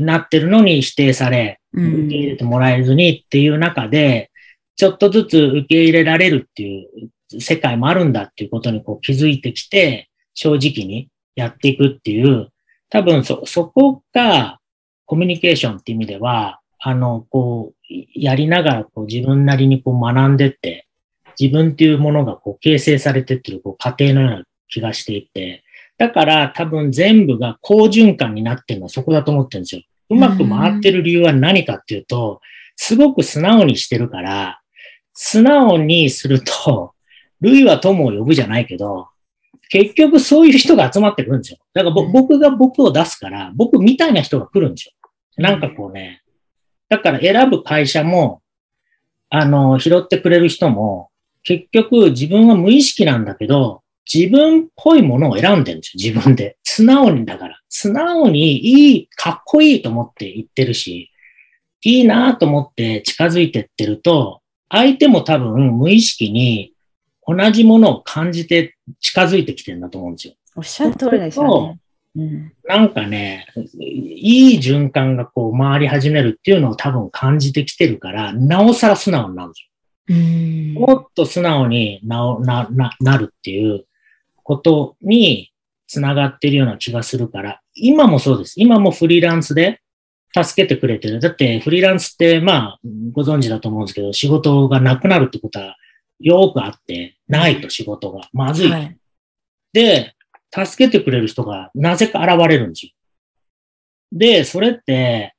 [0.00, 2.36] なってるのに否定され、う受け入れん。
[2.36, 4.30] てもらえずにっていう中で、
[4.76, 6.84] ちょっとずつ受け入れられるってい
[7.32, 12.48] う世界もあるんだっていうことにこう気づいてきて、正直にやっていくっていう、
[12.88, 14.58] 多分そ、そこが
[15.06, 20.86] コミュニケーションっていう意味では、あの、こう、やりながらこう自分なりにこう学んでって、
[21.38, 25.64] 自分っていうものがこう形成されてってるこう過程のような気がしていて、
[25.98, 29.82] だから多分全部が好循環になってるのはそこだと思ってるんですよ。
[30.10, 32.40] うまく回ってる理由は何かっていうと、
[32.76, 34.60] すごく素直にしてるから、
[35.12, 36.94] 素直にすると、
[37.40, 39.08] 類は友を呼ぶじゃないけど、
[39.68, 41.58] 結局そういう人が集まってくるんですよ。
[41.74, 44.92] だから僕が僕を出すから、僕みたいな人が来るんですよ。
[45.36, 46.22] なんかこうね、
[46.90, 48.42] だから選ぶ会社も、
[49.30, 51.08] あの、拾ってくれる人も、
[51.44, 53.82] 結局自分は無意識なんだけど、
[54.12, 56.58] 自分っぽいものを選んでるんですよ、自分で。
[56.64, 57.60] 素直にだから。
[57.68, 61.12] 素直にいい、かっこいいと思って言ってるし、
[61.82, 66.74] いいなと思って近づいてってると、相手も多分無意識に
[67.24, 70.34] 同じものを感じて近づいてきてるんだと思うんですよ。
[70.56, 71.78] おっしゃる通りですよね。
[72.16, 72.52] うん。
[72.66, 73.46] なんかね、
[73.78, 79.60] いい循環がこう回り始めるっていうのを多分感じてきてるから、なおさら素直になるんで
[80.08, 80.16] すよ。
[80.16, 80.74] うん。
[80.74, 83.84] もっと素直になおなななるっていう、
[84.50, 85.52] ことに
[85.86, 88.54] つながってるような気がするから、今もそうです。
[88.56, 89.80] 今もフリーランスで
[90.36, 91.20] 助けてくれてる。
[91.20, 92.80] だってフリーランスって、まあ、
[93.12, 95.76] ご存知だと思うんですけど、仕事がなくなるってことは
[96.18, 98.28] よくあって、ないと仕事が。
[98.32, 98.70] まずい。
[98.70, 98.96] はい。
[99.72, 100.14] で、
[100.52, 102.92] 助けてくれる人がなぜか現れるんですよ。
[104.12, 105.34] で、それって、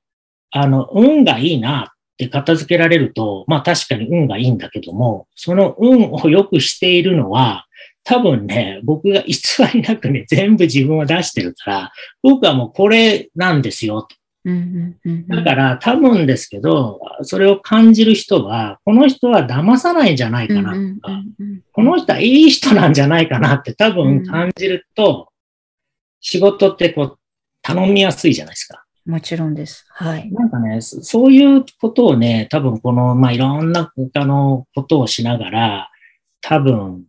[0.51, 7.65] あの、運がいいなって片付けられると、まあ確かに運がいいんだけども、その運を良くしているのは、
[8.03, 9.35] 多分ね、僕が偽
[9.73, 11.91] りなくね、全部自分を出してるから、
[12.23, 14.07] 僕はもうこれなんですよ。
[14.43, 21.21] だから多分ですけど、それを感じる人は、この人は騙さないんじゃないかなとか、
[21.71, 25.29] この人はいい人なんじゃないかなって多分感じると、
[26.19, 27.17] 仕事ってこう、
[27.61, 28.83] 頼みやすいじゃないですか。
[29.05, 29.85] もちろんです。
[29.89, 30.31] はい。
[30.31, 35.89] なんかね、そそういうことをね、多分この、まあ、いろんな、あの、ことをしながら、
[36.41, 37.05] 多分、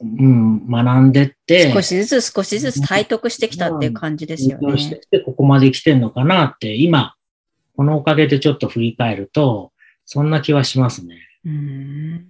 [0.00, 5.00] うん、学んでって、少しずつ少しずつ体得してきたっていう感じですよ勉強してね。
[5.00, 7.14] きて、ここまで来てんのかなって、今、
[7.76, 9.72] このおかげでちょっと振り返ると、
[10.04, 11.16] そんな気はしますね。
[11.44, 12.26] うん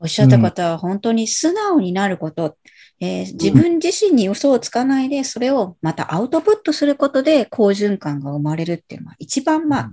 [0.00, 2.56] おっしゃった方は本当に素直になること、
[2.98, 9.92] えー自分自身に嘘をつかないで、それをまたアウトプットすることで好循環が生まれるっていうのは一番まあうん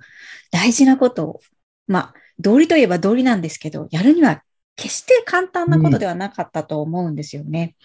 [0.52, 1.42] 大事なことを、
[1.88, 4.42] まあ道理といえば道理なんですけど、やるには
[4.80, 7.76] 決して簡単なことではなかったと思うんですよね。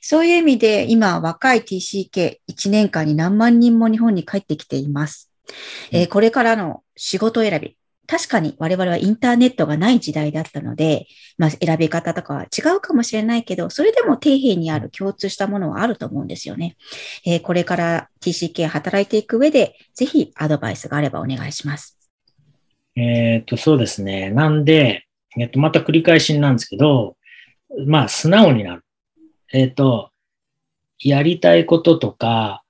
[0.00, 5.30] そういう意味で今若い TCK1 年間に何万人も日本に帰ってきています。
[5.90, 7.76] えーこれからの仕事選び。
[8.08, 16.76] 確かに我々はインターネットがない時代だったので、まあ、選び方とかは違うかもしれないけど、それでも底辺にある共通したものはあると思うんですよね。
[17.26, 21.98] えーこれから TCK 働いていく上で、ぜひアドバイスがあればお願いします。
[22.94, 24.30] えっ、と、そうですね。
[24.30, 25.05] なんで、
[25.38, 27.16] えっ、と、また繰り返しなんですけど、
[27.86, 28.84] まあ、素直になる。
[29.52, 30.10] えっ、と、
[30.98, 32.62] やりたいこととか、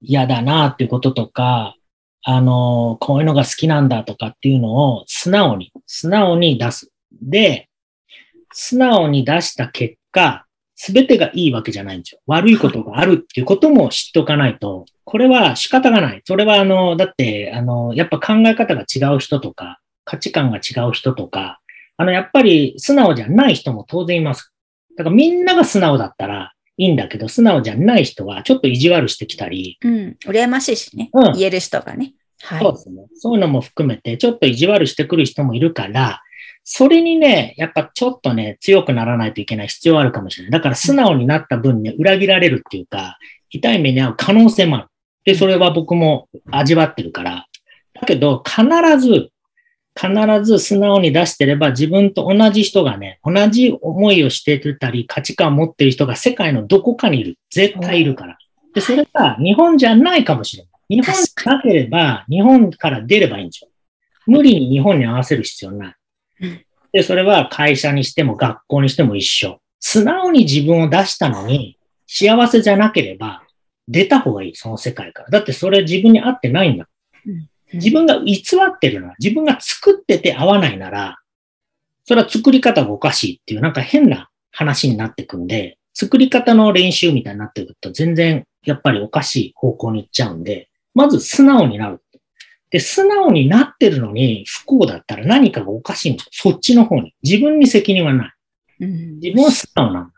[0.00, 1.76] 嫌だなっていうこととか、
[2.24, 6.92] あの、こういうのが好きなんだとかっていうのを素直に、素直に出す。
[7.20, 7.68] で、
[8.52, 12.20] 素直に出した結果、すべてがいいわけじゃないんですよ。
[12.26, 16.22] 悪いことがあるっていうことも知っておかないと、これは仕方がない。
[16.24, 21.60] それはあの、だって、あの、やっぱ考え方が違う人とか、価値観が違う人とか、
[22.02, 24.52] あの、やっぱり素直じゃない人も当然います。
[24.96, 30.16] だからみんなが素直だったらいいんだけど、素直じゃない人はちょっと意地悪してきたり、うん。
[30.26, 31.10] 羨ましいしね。
[31.12, 32.14] うん言える人がね。
[32.42, 32.60] はい。
[32.60, 33.06] そうですね。
[33.14, 36.20] そういうのも含めて、ちょっと意地悪してくる人もいるから、
[36.64, 40.50] それにね、やっぱちょっとね、強くならないといけない必要はあるかもしれない。
[40.50, 43.16] だから素直になった分ね、裏切られるっていうか、
[43.50, 44.88] 痛い目に遭う可能性もある。
[45.24, 47.46] で、それは僕も味わってるから。
[47.94, 48.64] だけど、必
[48.98, 49.30] ず、
[49.94, 57.38] 必ず素直に出してれば自分と同じ人がね、同じ思いをしてたり、価値観を持ってる人が世界のどこかにいる。
[57.50, 58.38] 絶対いるから。
[58.74, 60.72] で、それが日本じゃないかもしれない。
[60.96, 63.70] 日本じゃなければ、日本から出ればいいんですよ。
[64.26, 65.94] 無理に日本に合わせる必要ない
[66.42, 66.64] うん。
[66.92, 69.60] で、それは会社にしても学校にしても一緒。
[69.80, 73.42] 素直に自分を出したのに、幸せじゃなければ、
[73.88, 75.30] 出た方がいい、その世界から。
[75.30, 76.88] だってそれ自分に合ってないんだ。
[77.74, 81.18] 自分が偽ってるなら、自分が作ってて合わないなら、
[82.04, 92.02] それは作り方がおかしいっていう、なんか変な話になってくんで、作り方の練習みたいになってくると全然やっぱりおかしい方向に行っちゃうんで、まず素直になる。
[92.70, 96.52] で、素直になってるのに不幸だったら何かがおかしいんですよ。
[96.52, 97.14] そっちの方に。
[97.22, 98.32] 自分に責任はない。
[98.80, 100.12] うん自分は素直なんだ。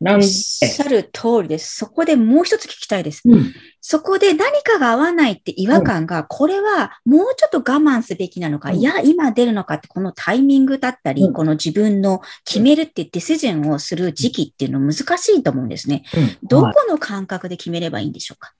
[0.00, 1.76] なんおっで、しゃる通りです。
[1.76, 3.22] そこでもう一つ聞きたいです。
[3.24, 16.04] うん、そこで何かが合わないって違和感が、これはもうちょっと我慢すべきなのか、うんいや、今出るのかって、このタイミングだったり、うんこの自分の決めるってディシジョンをする時期っていうの難しいと思うんですね。
[16.14, 18.52] うんどはいこの感覚で決めればいいんでしょうか？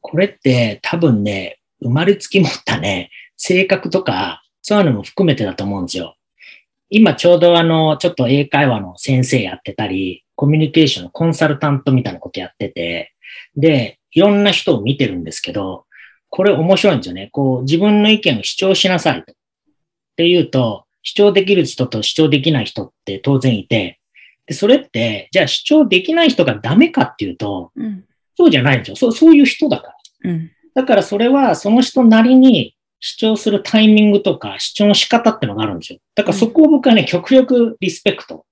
[0.00, 6.16] これって多分ね、生まれつき持ったね、性格とか、そういうのも含めてだと思うんですよ。
[6.90, 13.12] 今ちょうどあの、ちょっと英会話の先生やってたり、コミュニケーションのコンサルタントみたいなことやってて、
[13.56, 15.84] で、いろんな人を見てるんですけど、
[16.30, 17.28] これ面白いんですよね。
[17.32, 19.32] こう、自分の意見を主張しなさいと。
[19.32, 19.34] っ
[20.14, 23.98] ていうと、主張できる人と主張できない人って当然いて、
[24.46, 28.04] で、それって、じゃあ主張できない人がダメかっていうと、うん。
[28.36, 28.96] そうじゃないんですよ。
[28.96, 29.88] そう、そういう人だか
[30.22, 30.30] ら。
[30.30, 30.52] うん。
[30.72, 35.98] だからそれはその人なりに主張するタイミングとか主張の仕方ってのがあるんですよ。
[36.14, 38.46] だからそこを僕はね、極力リスペクト。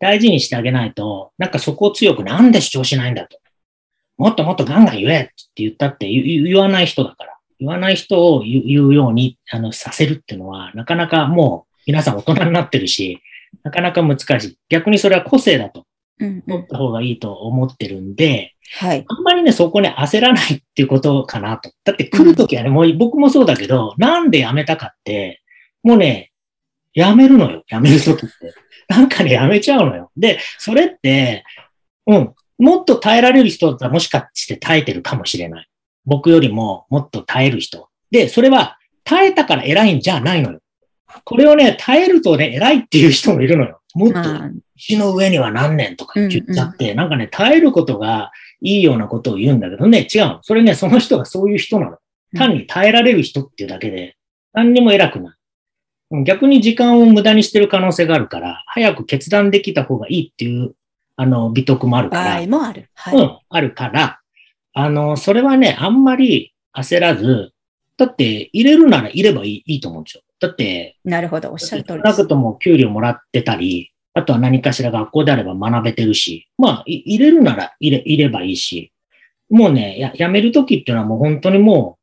[0.00, 3.38] 大事にしてあげないと、なんかそこを強くなんで主張しないんだと。
[4.16, 7.36] もっともっとガンガン言えって言ったって言わない人だから。
[7.58, 13.20] 言わない人を言うようにあのさせるっていうのは、なかなかもう皆さん大人になってるし、
[13.62, 14.58] なかなか難しい。
[14.68, 15.84] 逆にそれは個性だと。
[16.18, 16.42] うんうん。
[16.42, 19.04] 取った方がいいと思ってるんで、はい。
[19.06, 21.70] あんまりね、そこね、焦らないっていうことかなと。
[21.84, 25.42] だって来るときはね、もう僕もそうだけど、なんで辞めたかって、
[25.82, 26.30] もうね、
[26.94, 27.64] 辞めるのよ。
[27.68, 28.54] 辞めるときって。
[28.90, 30.10] なんかね、辞めちゃうのよ。
[30.16, 31.44] で、それって、
[32.06, 35.68] うん、もっと耐えられる人だったらもしかして耐えてるかもしれない。
[36.04, 37.88] 僕よりももっと耐える人。
[38.10, 40.58] で、それは耐えたから偉いんじゃないのよ。
[41.24, 43.80] これをね、耐えるとね、偉いっていう人もいるのよ。
[43.94, 50.38] もっとまあ、石の上には何年とか言っちゃって、なんかね、耐えることがいいようなことを言うんだけどね、違うの。
[50.42, 51.98] それね、その人がそういう人なの。
[52.36, 54.16] 単に耐えられる人っていうだけで、
[54.52, 55.34] 何にも偉くない。
[56.10, 60.74] うん逆に時間を無駄にしてる可能性があるから、早く決断できた方がいいっていう、
[61.16, 62.36] あの、美徳もあるから。
[62.36, 62.90] 場合もある。
[62.94, 63.16] はい。
[63.16, 64.20] うん、あるから、
[64.72, 67.52] あの、それはね、あんまり焦らず、
[67.96, 70.22] だって入れるなら入ればいいいいと思うんですよ。
[70.40, 71.50] だって、なるほど。
[71.50, 72.02] おっしゃる通り少。
[72.04, 78.92] なくとも給料もらってたり、あとは何かしら学校であれば学べてるし、まあ、い入れるなら入れ、入ればいいし、
[79.50, 82.00] もうね、や、やめるときっていうのはもう本当にもう、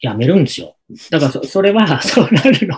[0.00, 0.76] やめるんですよ。
[1.10, 2.76] だからそ、それは、 そうなるの。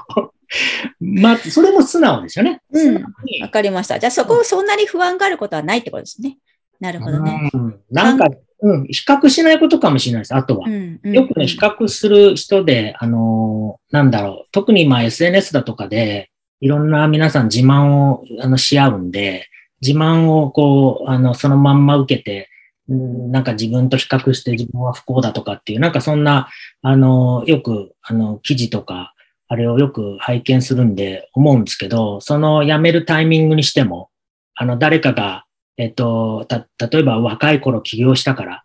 [1.00, 2.60] まあ、それも素直ですよね。
[2.72, 3.98] うん素直にわかりました。
[3.98, 6.38] じゃあそこそんなに不安があることはないってことですね。
[6.80, 7.50] なるほどね。
[7.52, 7.80] うん。
[7.90, 8.28] なんか、
[8.60, 10.70] うん、比較しないことかもしれないです、あとはう。
[10.70, 19.48] んうんよくね、比較する人で、あのーなんだろう、特に今 SNS だとかで、いろんな皆さん自慢をあのし合うんで、
[19.82, 22.48] 自慢をこう、あの、そのまんま受けて、
[22.88, 26.48] うんなんか自分と比較して自分は不幸だとかっていう、なんかそんな、
[26.86, 29.14] あの、よく、あの、記事とか、
[29.48, 34.10] あれをよく拝見するんで思うんですけど、その辞めるタイミングにしても、
[34.54, 35.46] あの、誰かが、
[35.78, 38.64] えっと、た、例えば若い頃起業したから、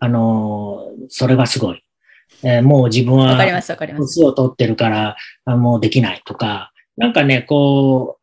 [0.00, 1.84] あの、それがすごい。
[2.42, 4.16] えーもう自分は、わかります、わかります。
[4.16, 8.18] 年を取ってるから、あもうできないとか、なんかね、こ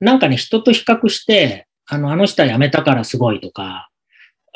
[0.00, 3.90] う、なんかね、人と比較して、あの、あの人は辞めたからすごいとか、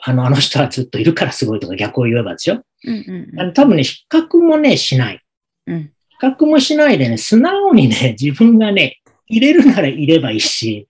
[0.02, 2.62] あの、あの人はずっといるからすごいとか逆を言えばですよ。
[2.86, 5.20] うんうんあの多分ね、比較もね、しない。
[5.66, 5.74] うん。
[5.74, 5.92] うん。
[6.08, 10.88] 比較もしないでね、素直にね、 自分がね、入れるなら入ればいいし、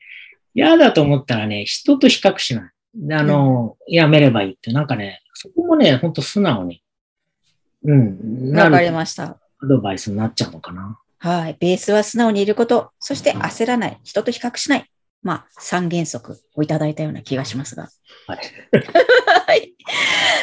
[0.55, 2.71] 嫌だと思ったらね、人と比較しない。
[2.95, 6.83] であの、やめればいいって、なんかね、そこもね、ほんと素直に、
[7.85, 9.25] うん、なわかりるました。
[9.63, 10.99] アドバイスになっちゃうのかな。
[11.19, 11.57] はい。
[11.59, 14.91] ベースは素直にいること、そして焦らない、人と比較しない。
[15.25, 17.89] まあ、三原則をいただいたような気がしますが。
[18.27, 18.39] はい。
[19.49, 19.75] はい。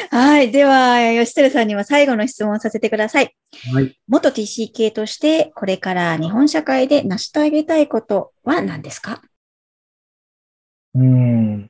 [0.10, 0.52] はい。
[0.52, 3.36] では、吉輝さんには最後の質問をさせてください。
[3.74, 3.96] はい。
[4.08, 9.22] 元 TCK として、これから日本社会で成してあげたいことは何ですか？
[10.96, 11.70] うん。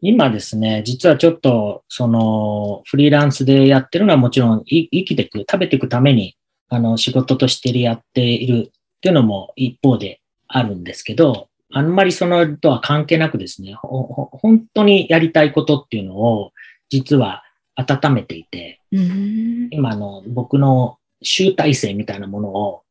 [0.00, 6.36] 今ですね、実はちょっと、その、フリーランスでやってるのはもちろん、い生きていく、食べていくために、
[6.68, 8.70] あの、仕事としてやっているっ
[9.02, 16.52] ていうのも一方であるんですけど、あんまりそのとは関係なくですね、本当にやりたいことっていうのを、
[16.88, 17.44] 実は
[17.76, 19.68] 温めていて、うん。
[19.70, 22.82] 今の僕の集大成みたいなものを、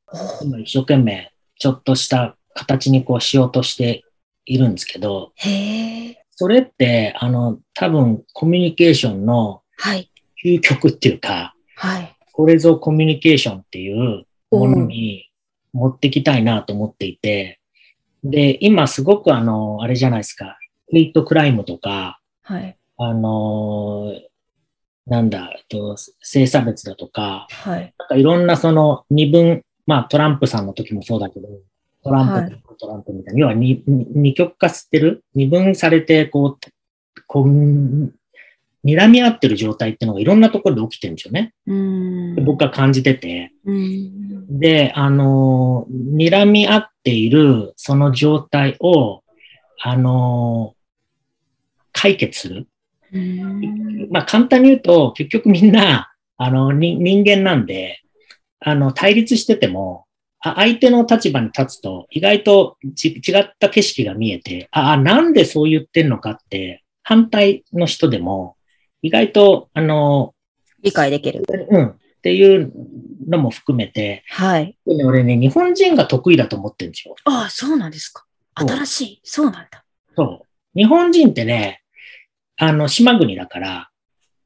[0.41, 4.03] 今一生懸命ちょっとした形にこうしようとして
[4.45, 5.33] いるんですけど。
[6.31, 10.09] それって、あの、多分コミュニケーションのはい。
[10.43, 12.15] 究極っていうか、はい。
[12.31, 15.29] これぞコミュニケーションっていうものに
[15.73, 17.58] 持ってきたいなと思っていて、
[18.23, 20.57] で、今すごくあの、あれじゃないですか、
[20.91, 22.77] ヘイトクライムとか、はい。
[22.97, 24.13] あの、
[25.05, 27.93] なんだ、と性差別だとか、はい。
[27.97, 31.47] なんかいろんなその二分、まあトランプさんの時もそうだけど、
[32.03, 35.25] トランプ、はいトランプみたいな、要は二極化してる？
[35.35, 37.45] 二分されて、こう、こう、
[38.85, 41.53] 睨み合ってる状態っていうのがいろんなところで起きてるんですよね。
[41.67, 43.51] うんで僕は感じてて。
[43.65, 44.59] うん。
[44.59, 49.23] で、あの、睨み合っているその状態を、
[49.81, 50.75] あの、
[51.91, 52.67] 解決する。
[53.13, 54.07] うん。
[54.11, 58.01] まあ簡単に言うと、結局みんな、あの、に人間なんで、
[58.59, 60.05] あの、対立してても、
[60.41, 68.55] あ相手の立場に立つと、意外とち違った景色が見えて、あ、あなんでそう言ってんのかって、反対の人でも、
[69.01, 70.33] 意外と、あの、
[70.81, 71.43] 理解できる。
[71.69, 72.71] うん、っていう
[73.29, 74.77] のも含めて、はい。
[74.85, 77.15] で俺ね、日本人が得意だと思ってるんですよ。
[77.23, 78.25] ああ、そうなんですか。
[78.55, 79.21] 新しい。
[79.23, 79.85] そうなんだ。
[80.17, 80.77] そう。
[80.77, 81.81] 日本人ってね、
[82.57, 83.89] あの、島国だから、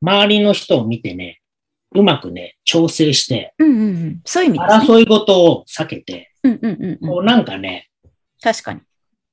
[0.01, 1.41] 周りの人を見てね、
[1.95, 4.21] うまくね、調整して、うんうんうん。
[4.23, 4.65] そういう意味ね。
[4.65, 7.09] 争い事を避けて、うんうんうんうん。
[7.09, 7.89] こうなんかね、
[8.41, 8.81] 確かに。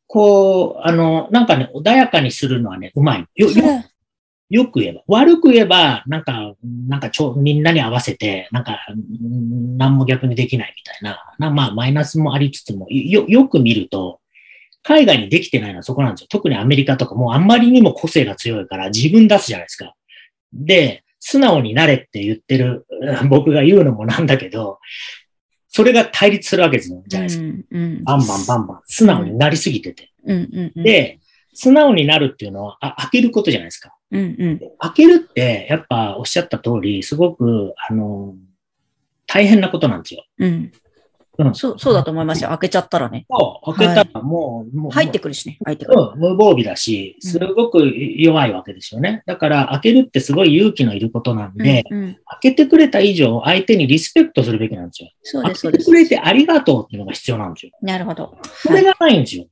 [0.06, 3.26] こう、あの、なんかね、穏やかにするのはね、うまい。
[3.34, 3.84] よ、よ、
[4.50, 5.02] よく言えば。
[5.06, 6.54] 悪く言えば、なんか、
[6.88, 11.34] なんかちょ、みんなに合わせて、なんか、うん何も逆にできないみたいな。
[11.38, 14.20] なまあ、マイナスもありつつも、よ、よく見ると、
[14.82, 16.26] 海外にできてないのはそこなんですよ。
[16.30, 19.94] 特にアメリカとかもうあんまりにも個性が強いから自分出すじゃないですか。
[20.52, 22.86] で、素直になれって言ってる
[23.28, 24.78] 僕が言うのもなんだけど、
[25.68, 27.02] それが対立するわけですよ。
[27.06, 27.44] じゃないですか。
[27.44, 28.80] うんうんバンバンバンバン。
[28.86, 30.10] 素直になりすぎてて。
[30.24, 31.20] うんうんうん、で、
[31.60, 33.94] 素直になるっていうのは、あ、開けることじゃないですか。
[34.12, 38.34] うんうん開けるって、やっぱおっしゃった通り、すごく、あの、
[39.26, 40.24] 大変なことなんですよ。
[40.38, 40.72] うん
[41.38, 42.50] うんそう、そうだと思いますよ。
[42.50, 43.24] 開けちゃったらね。
[43.30, 45.58] そう、開けたらもう、もう入ってくるしね。
[45.64, 45.98] 入ってくる。
[46.14, 49.22] うん、無防備だし、すごく弱いわけですよね。
[49.24, 55.10] だから、開けるってすごい勇気のいることなんで、うんうん、開けてくれた以上、相手にリスペクトするべきなんですよ。
[55.22, 55.90] そうです、そう開けてです。
[55.90, 57.72] くれてありがとうっていうのが必要なんですよ。
[57.80, 58.36] なるほど。
[58.42, 59.46] それがないんですよ。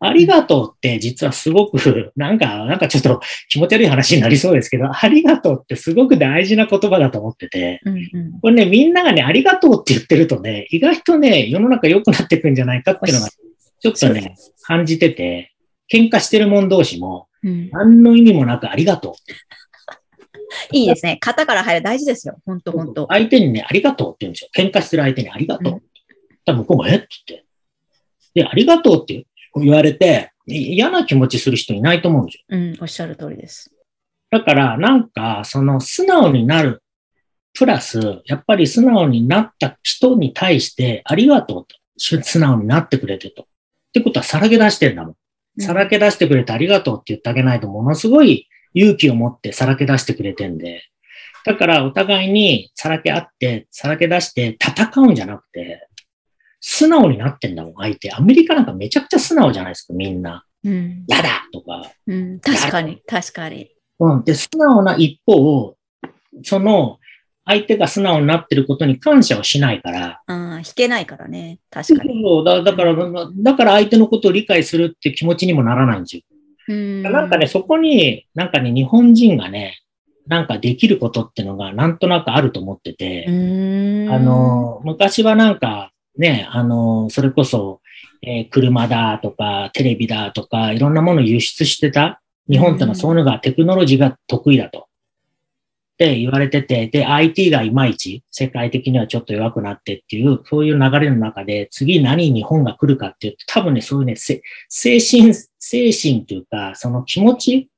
[0.00, 15.52] ありがとうって実はすごく、 なんか、なんかちょっと 気持ち悪い話になりそうですけど、ありがとうってすごく大事な言葉だと思ってて、うんうん、これね、みんながね、ありがとうって言ってるとね、意外とね、世の中良くなっていくんじゃないかっていうのが、ちょっとね、感じてて、
[15.92, 19.16] 喧嘩してる者同士も、うん、何の意味もなくありがと
[20.72, 21.18] いいですね。
[21.20, 22.36] 型から入る大事ですよ。
[22.46, 22.74] 本当う。
[22.74, 23.06] 本当。
[23.08, 24.50] 相手にね、ありがとうって言うんですよ。
[24.56, 25.72] 喧嘩してる相手にありがとう。
[25.74, 25.82] うん
[26.44, 27.00] 多分向こうもえっ？
[27.00, 27.46] て言って。
[28.34, 29.26] で、ありがとうって
[29.60, 32.44] 言われて、い嫌な気持ちする人いないと思うんですよ。
[32.48, 33.70] うん、おっしゃる通りです。
[34.30, 36.82] だから、なんか、その素直になる、
[37.52, 41.76] プラス、やっぱり素直になった人に対して、ありがとうと。
[41.96, 43.42] し素直になってくれてと。
[43.42, 43.46] っ
[43.92, 45.62] てことは、さらけ出してんだもん。
[45.62, 50.82] さらけ出してくれてありがとうって言ってあげないと、ものすごい勇気を持ってさらけ出してくれてんで。
[51.44, 55.86] だから、お互いにさらけ合って、さらけ出して戦うんじゃなくて、
[56.66, 58.10] 素直になってんだもん、相手。
[58.10, 60.46] アメリカなんかめちゃくちゃ素直じゃないですか、みんな。
[60.64, 63.70] うん、やだとか、うん、確かに、確かに。
[64.00, 64.24] うん。
[64.24, 65.76] で、素直な一方、
[66.42, 66.98] その、
[67.44, 71.58] 相手が素直になってることに感謝をしないから、うん、弾けないからね。
[71.70, 72.22] 確かに。
[72.22, 76.22] そうだだから、だから相手のことを理解するって気持ちにもならないんですよ。
[76.68, 79.82] うん、なんかね、そこに、なんかね、日本人がね、
[80.26, 87.80] なんかできることってのがなんとなくあると思ってて、うん、あの、昔はなんか、ね、あの、それこそ、
[88.22, 92.22] えー車だとか、テレビだとか、いろんなものを輸出してた。
[92.48, 94.80] 日本ってのはそういうのが、テクノロジーが得意だと。
[94.80, 107.70] って言われてて、で、IT がいまいち、世界的にはちょっと弱くなってっていう、そういう流れの中で、次何日本が来るかっていうと、多分ね、そういうね、せ精神、精神というか、その気持ち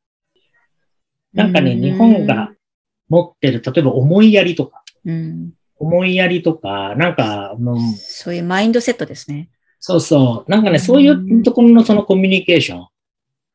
[1.37, 2.53] なんかね、うん日本が
[3.09, 9.50] 持ってる、例えば思いやりとか、うん、思いやりとか、なんか、もうそういうマインドセットですね。
[9.78, 10.50] そうそう。
[10.50, 12.86] なんかね、そういうところのそのコミュニケーション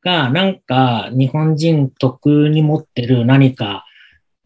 [0.04, 3.84] が、なんか日本人特に持ってる何か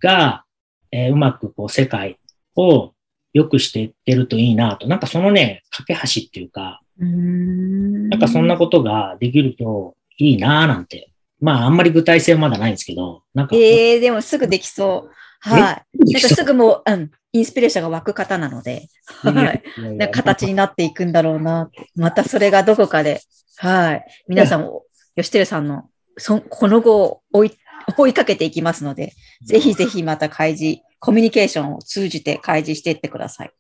[0.00, 0.44] が、
[0.90, 2.18] えーうまくこう世界
[2.54, 2.92] を
[3.32, 4.86] 良くしていってるといいなと。
[4.86, 11.10] なんかそのね、架け橋っていうか、うん、なんかそんなことができるといいななんて。
[11.40, 15.10] まああんまり具体性はまだないんですけど、なんか、ええでもすぐできそう。
[15.46, 15.60] はい。
[15.60, 18.88] なんかすぐもう、うん、インスピレーションが湧く方なので、
[19.22, 19.62] はい。
[20.10, 21.88] 形になっていくんだろうなって。
[21.94, 23.20] またそれがどこかで、
[23.58, 24.04] はい。
[24.28, 24.82] 皆さんも、
[25.14, 25.88] 吉輝さんの、
[26.18, 27.52] そこの後を追い、
[27.96, 29.12] 追いかけていきますので、
[29.44, 33.50] ぜひぜひまた開示、コミュニケーションを通じて開示していってください。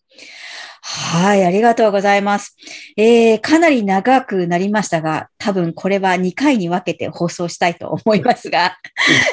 [0.82, 2.56] はい、ありがとうございます。
[2.96, 8.76] えー、かなり長くなりましたが、多分これは2回に分けて放送したいと思いますが、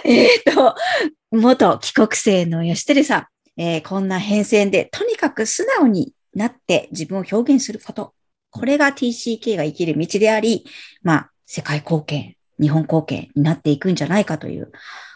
[0.04, 0.76] えっと、
[1.32, 3.28] 元帰国生の吉輝さん、
[3.58, 8.14] えーこんな変遷で、とにかく素直になって自分を表現すること。
[8.50, 10.66] これが TCK が生きる道であり、
[11.02, 14.72] まあ、世界貢献、日本貢献になっていくんじゃないかという、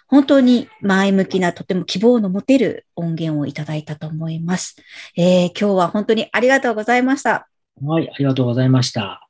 [0.08, 4.78] 本当に前向きな、とても希望の持てる音源をいただいたと思います。
[5.18, 7.50] えー今日は本当にありがとうございました。
[7.84, 9.28] はい、ありがとうございました。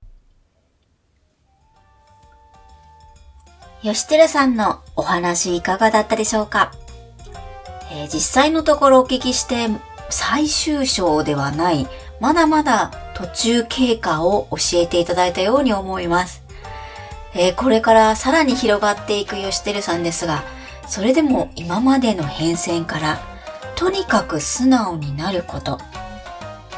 [3.82, 6.72] 吉寺さんのお話いかがだったでしょうか、
[7.92, 9.68] えー実際のところお聞きして
[10.10, 11.88] 最終章ではない
[12.20, 16.44] まだまだ途中経過を教えていただいたように思います。
[17.34, 20.44] えーこれからさらに広がっていく吉輝さんですが、
[20.88, 23.20] それでも今までの変遷から
[23.76, 25.80] とにかく素直になること。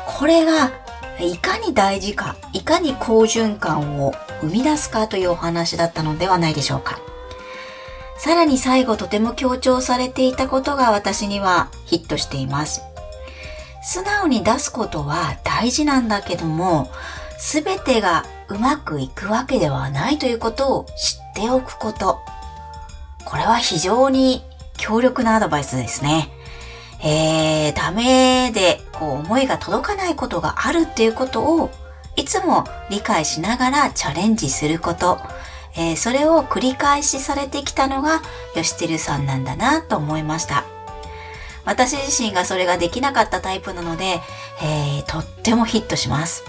[0.06, 0.72] これが
[1.20, 7.00] いかに大事か、いかに好循環を生み出すかというお話だったのではないでしょうか。
[8.18, 12.82] さらに最後とても強調されていたことが私にはヒットしています。
[13.82, 16.90] 素直に出すことは大事なんだけども、
[17.38, 22.20] すべてがうまくいくわけではないということを知っておくこと。
[23.26, 24.44] これは非常に
[24.78, 26.30] 強力なアドバイスですね。
[27.02, 31.70] えー、ダメで、こう、思いが届かないことがあるっていうことを、
[32.16, 35.20] いつも理解しながらチャレンジすること、
[35.76, 38.22] えーそれを繰り返しされてきたのが
[38.54, 40.66] 吉輝さんなんだなと思いました。
[41.64, 44.20] 私自身がそれができなかったタイプなので、
[44.62, 46.44] えーとってもヒットします。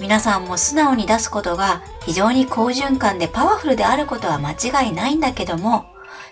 [0.00, 5.84] 皆さんも素直に出すことが非常に好循環でパワフルであることは間違いないんだけども、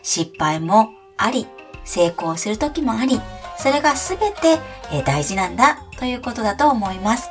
[0.02, 0.88] 失敗も
[1.18, 1.46] あり、
[1.84, 3.20] 成功する時もあり、
[3.58, 4.58] それが全て
[5.04, 7.28] 大事なんだということだと思います。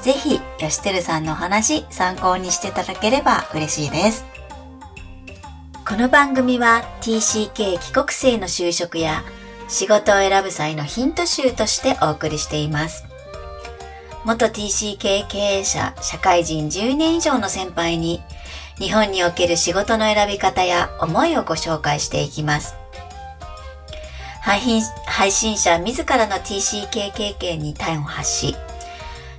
[0.00, 4.24] ぜひ、吉輝さんの話参考にしていただければ嬉しいです。
[5.86, 9.24] この番組は TCK 帰国生の就職や
[9.68, 13.07] 仕事を選ぶ際のヒント集としてお送りしています。
[14.24, 18.20] 元 TCK 経営者、社会人10年以上の先輩に
[18.78, 22.74] 日本における仕事の選び方や思いをご紹介していきます。
[24.40, 28.56] 配信者自らの TCK 経験に端を発し、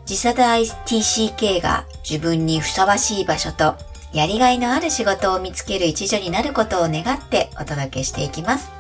[0.06, 3.76] 次世代 TCK が自分にふさわしい場所と
[4.12, 8.72] やりがいのある仕事を見つける一助になることを願ってお届けしていきます。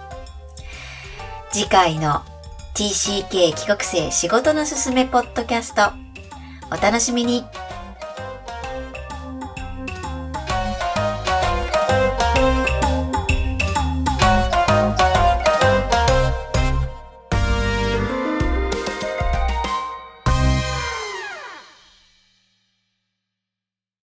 [1.51, 2.23] 次回の
[2.79, 5.91] TCK 帰国生仕事のすすめポッドキャスト。
[6.71, 7.43] お楽しみに。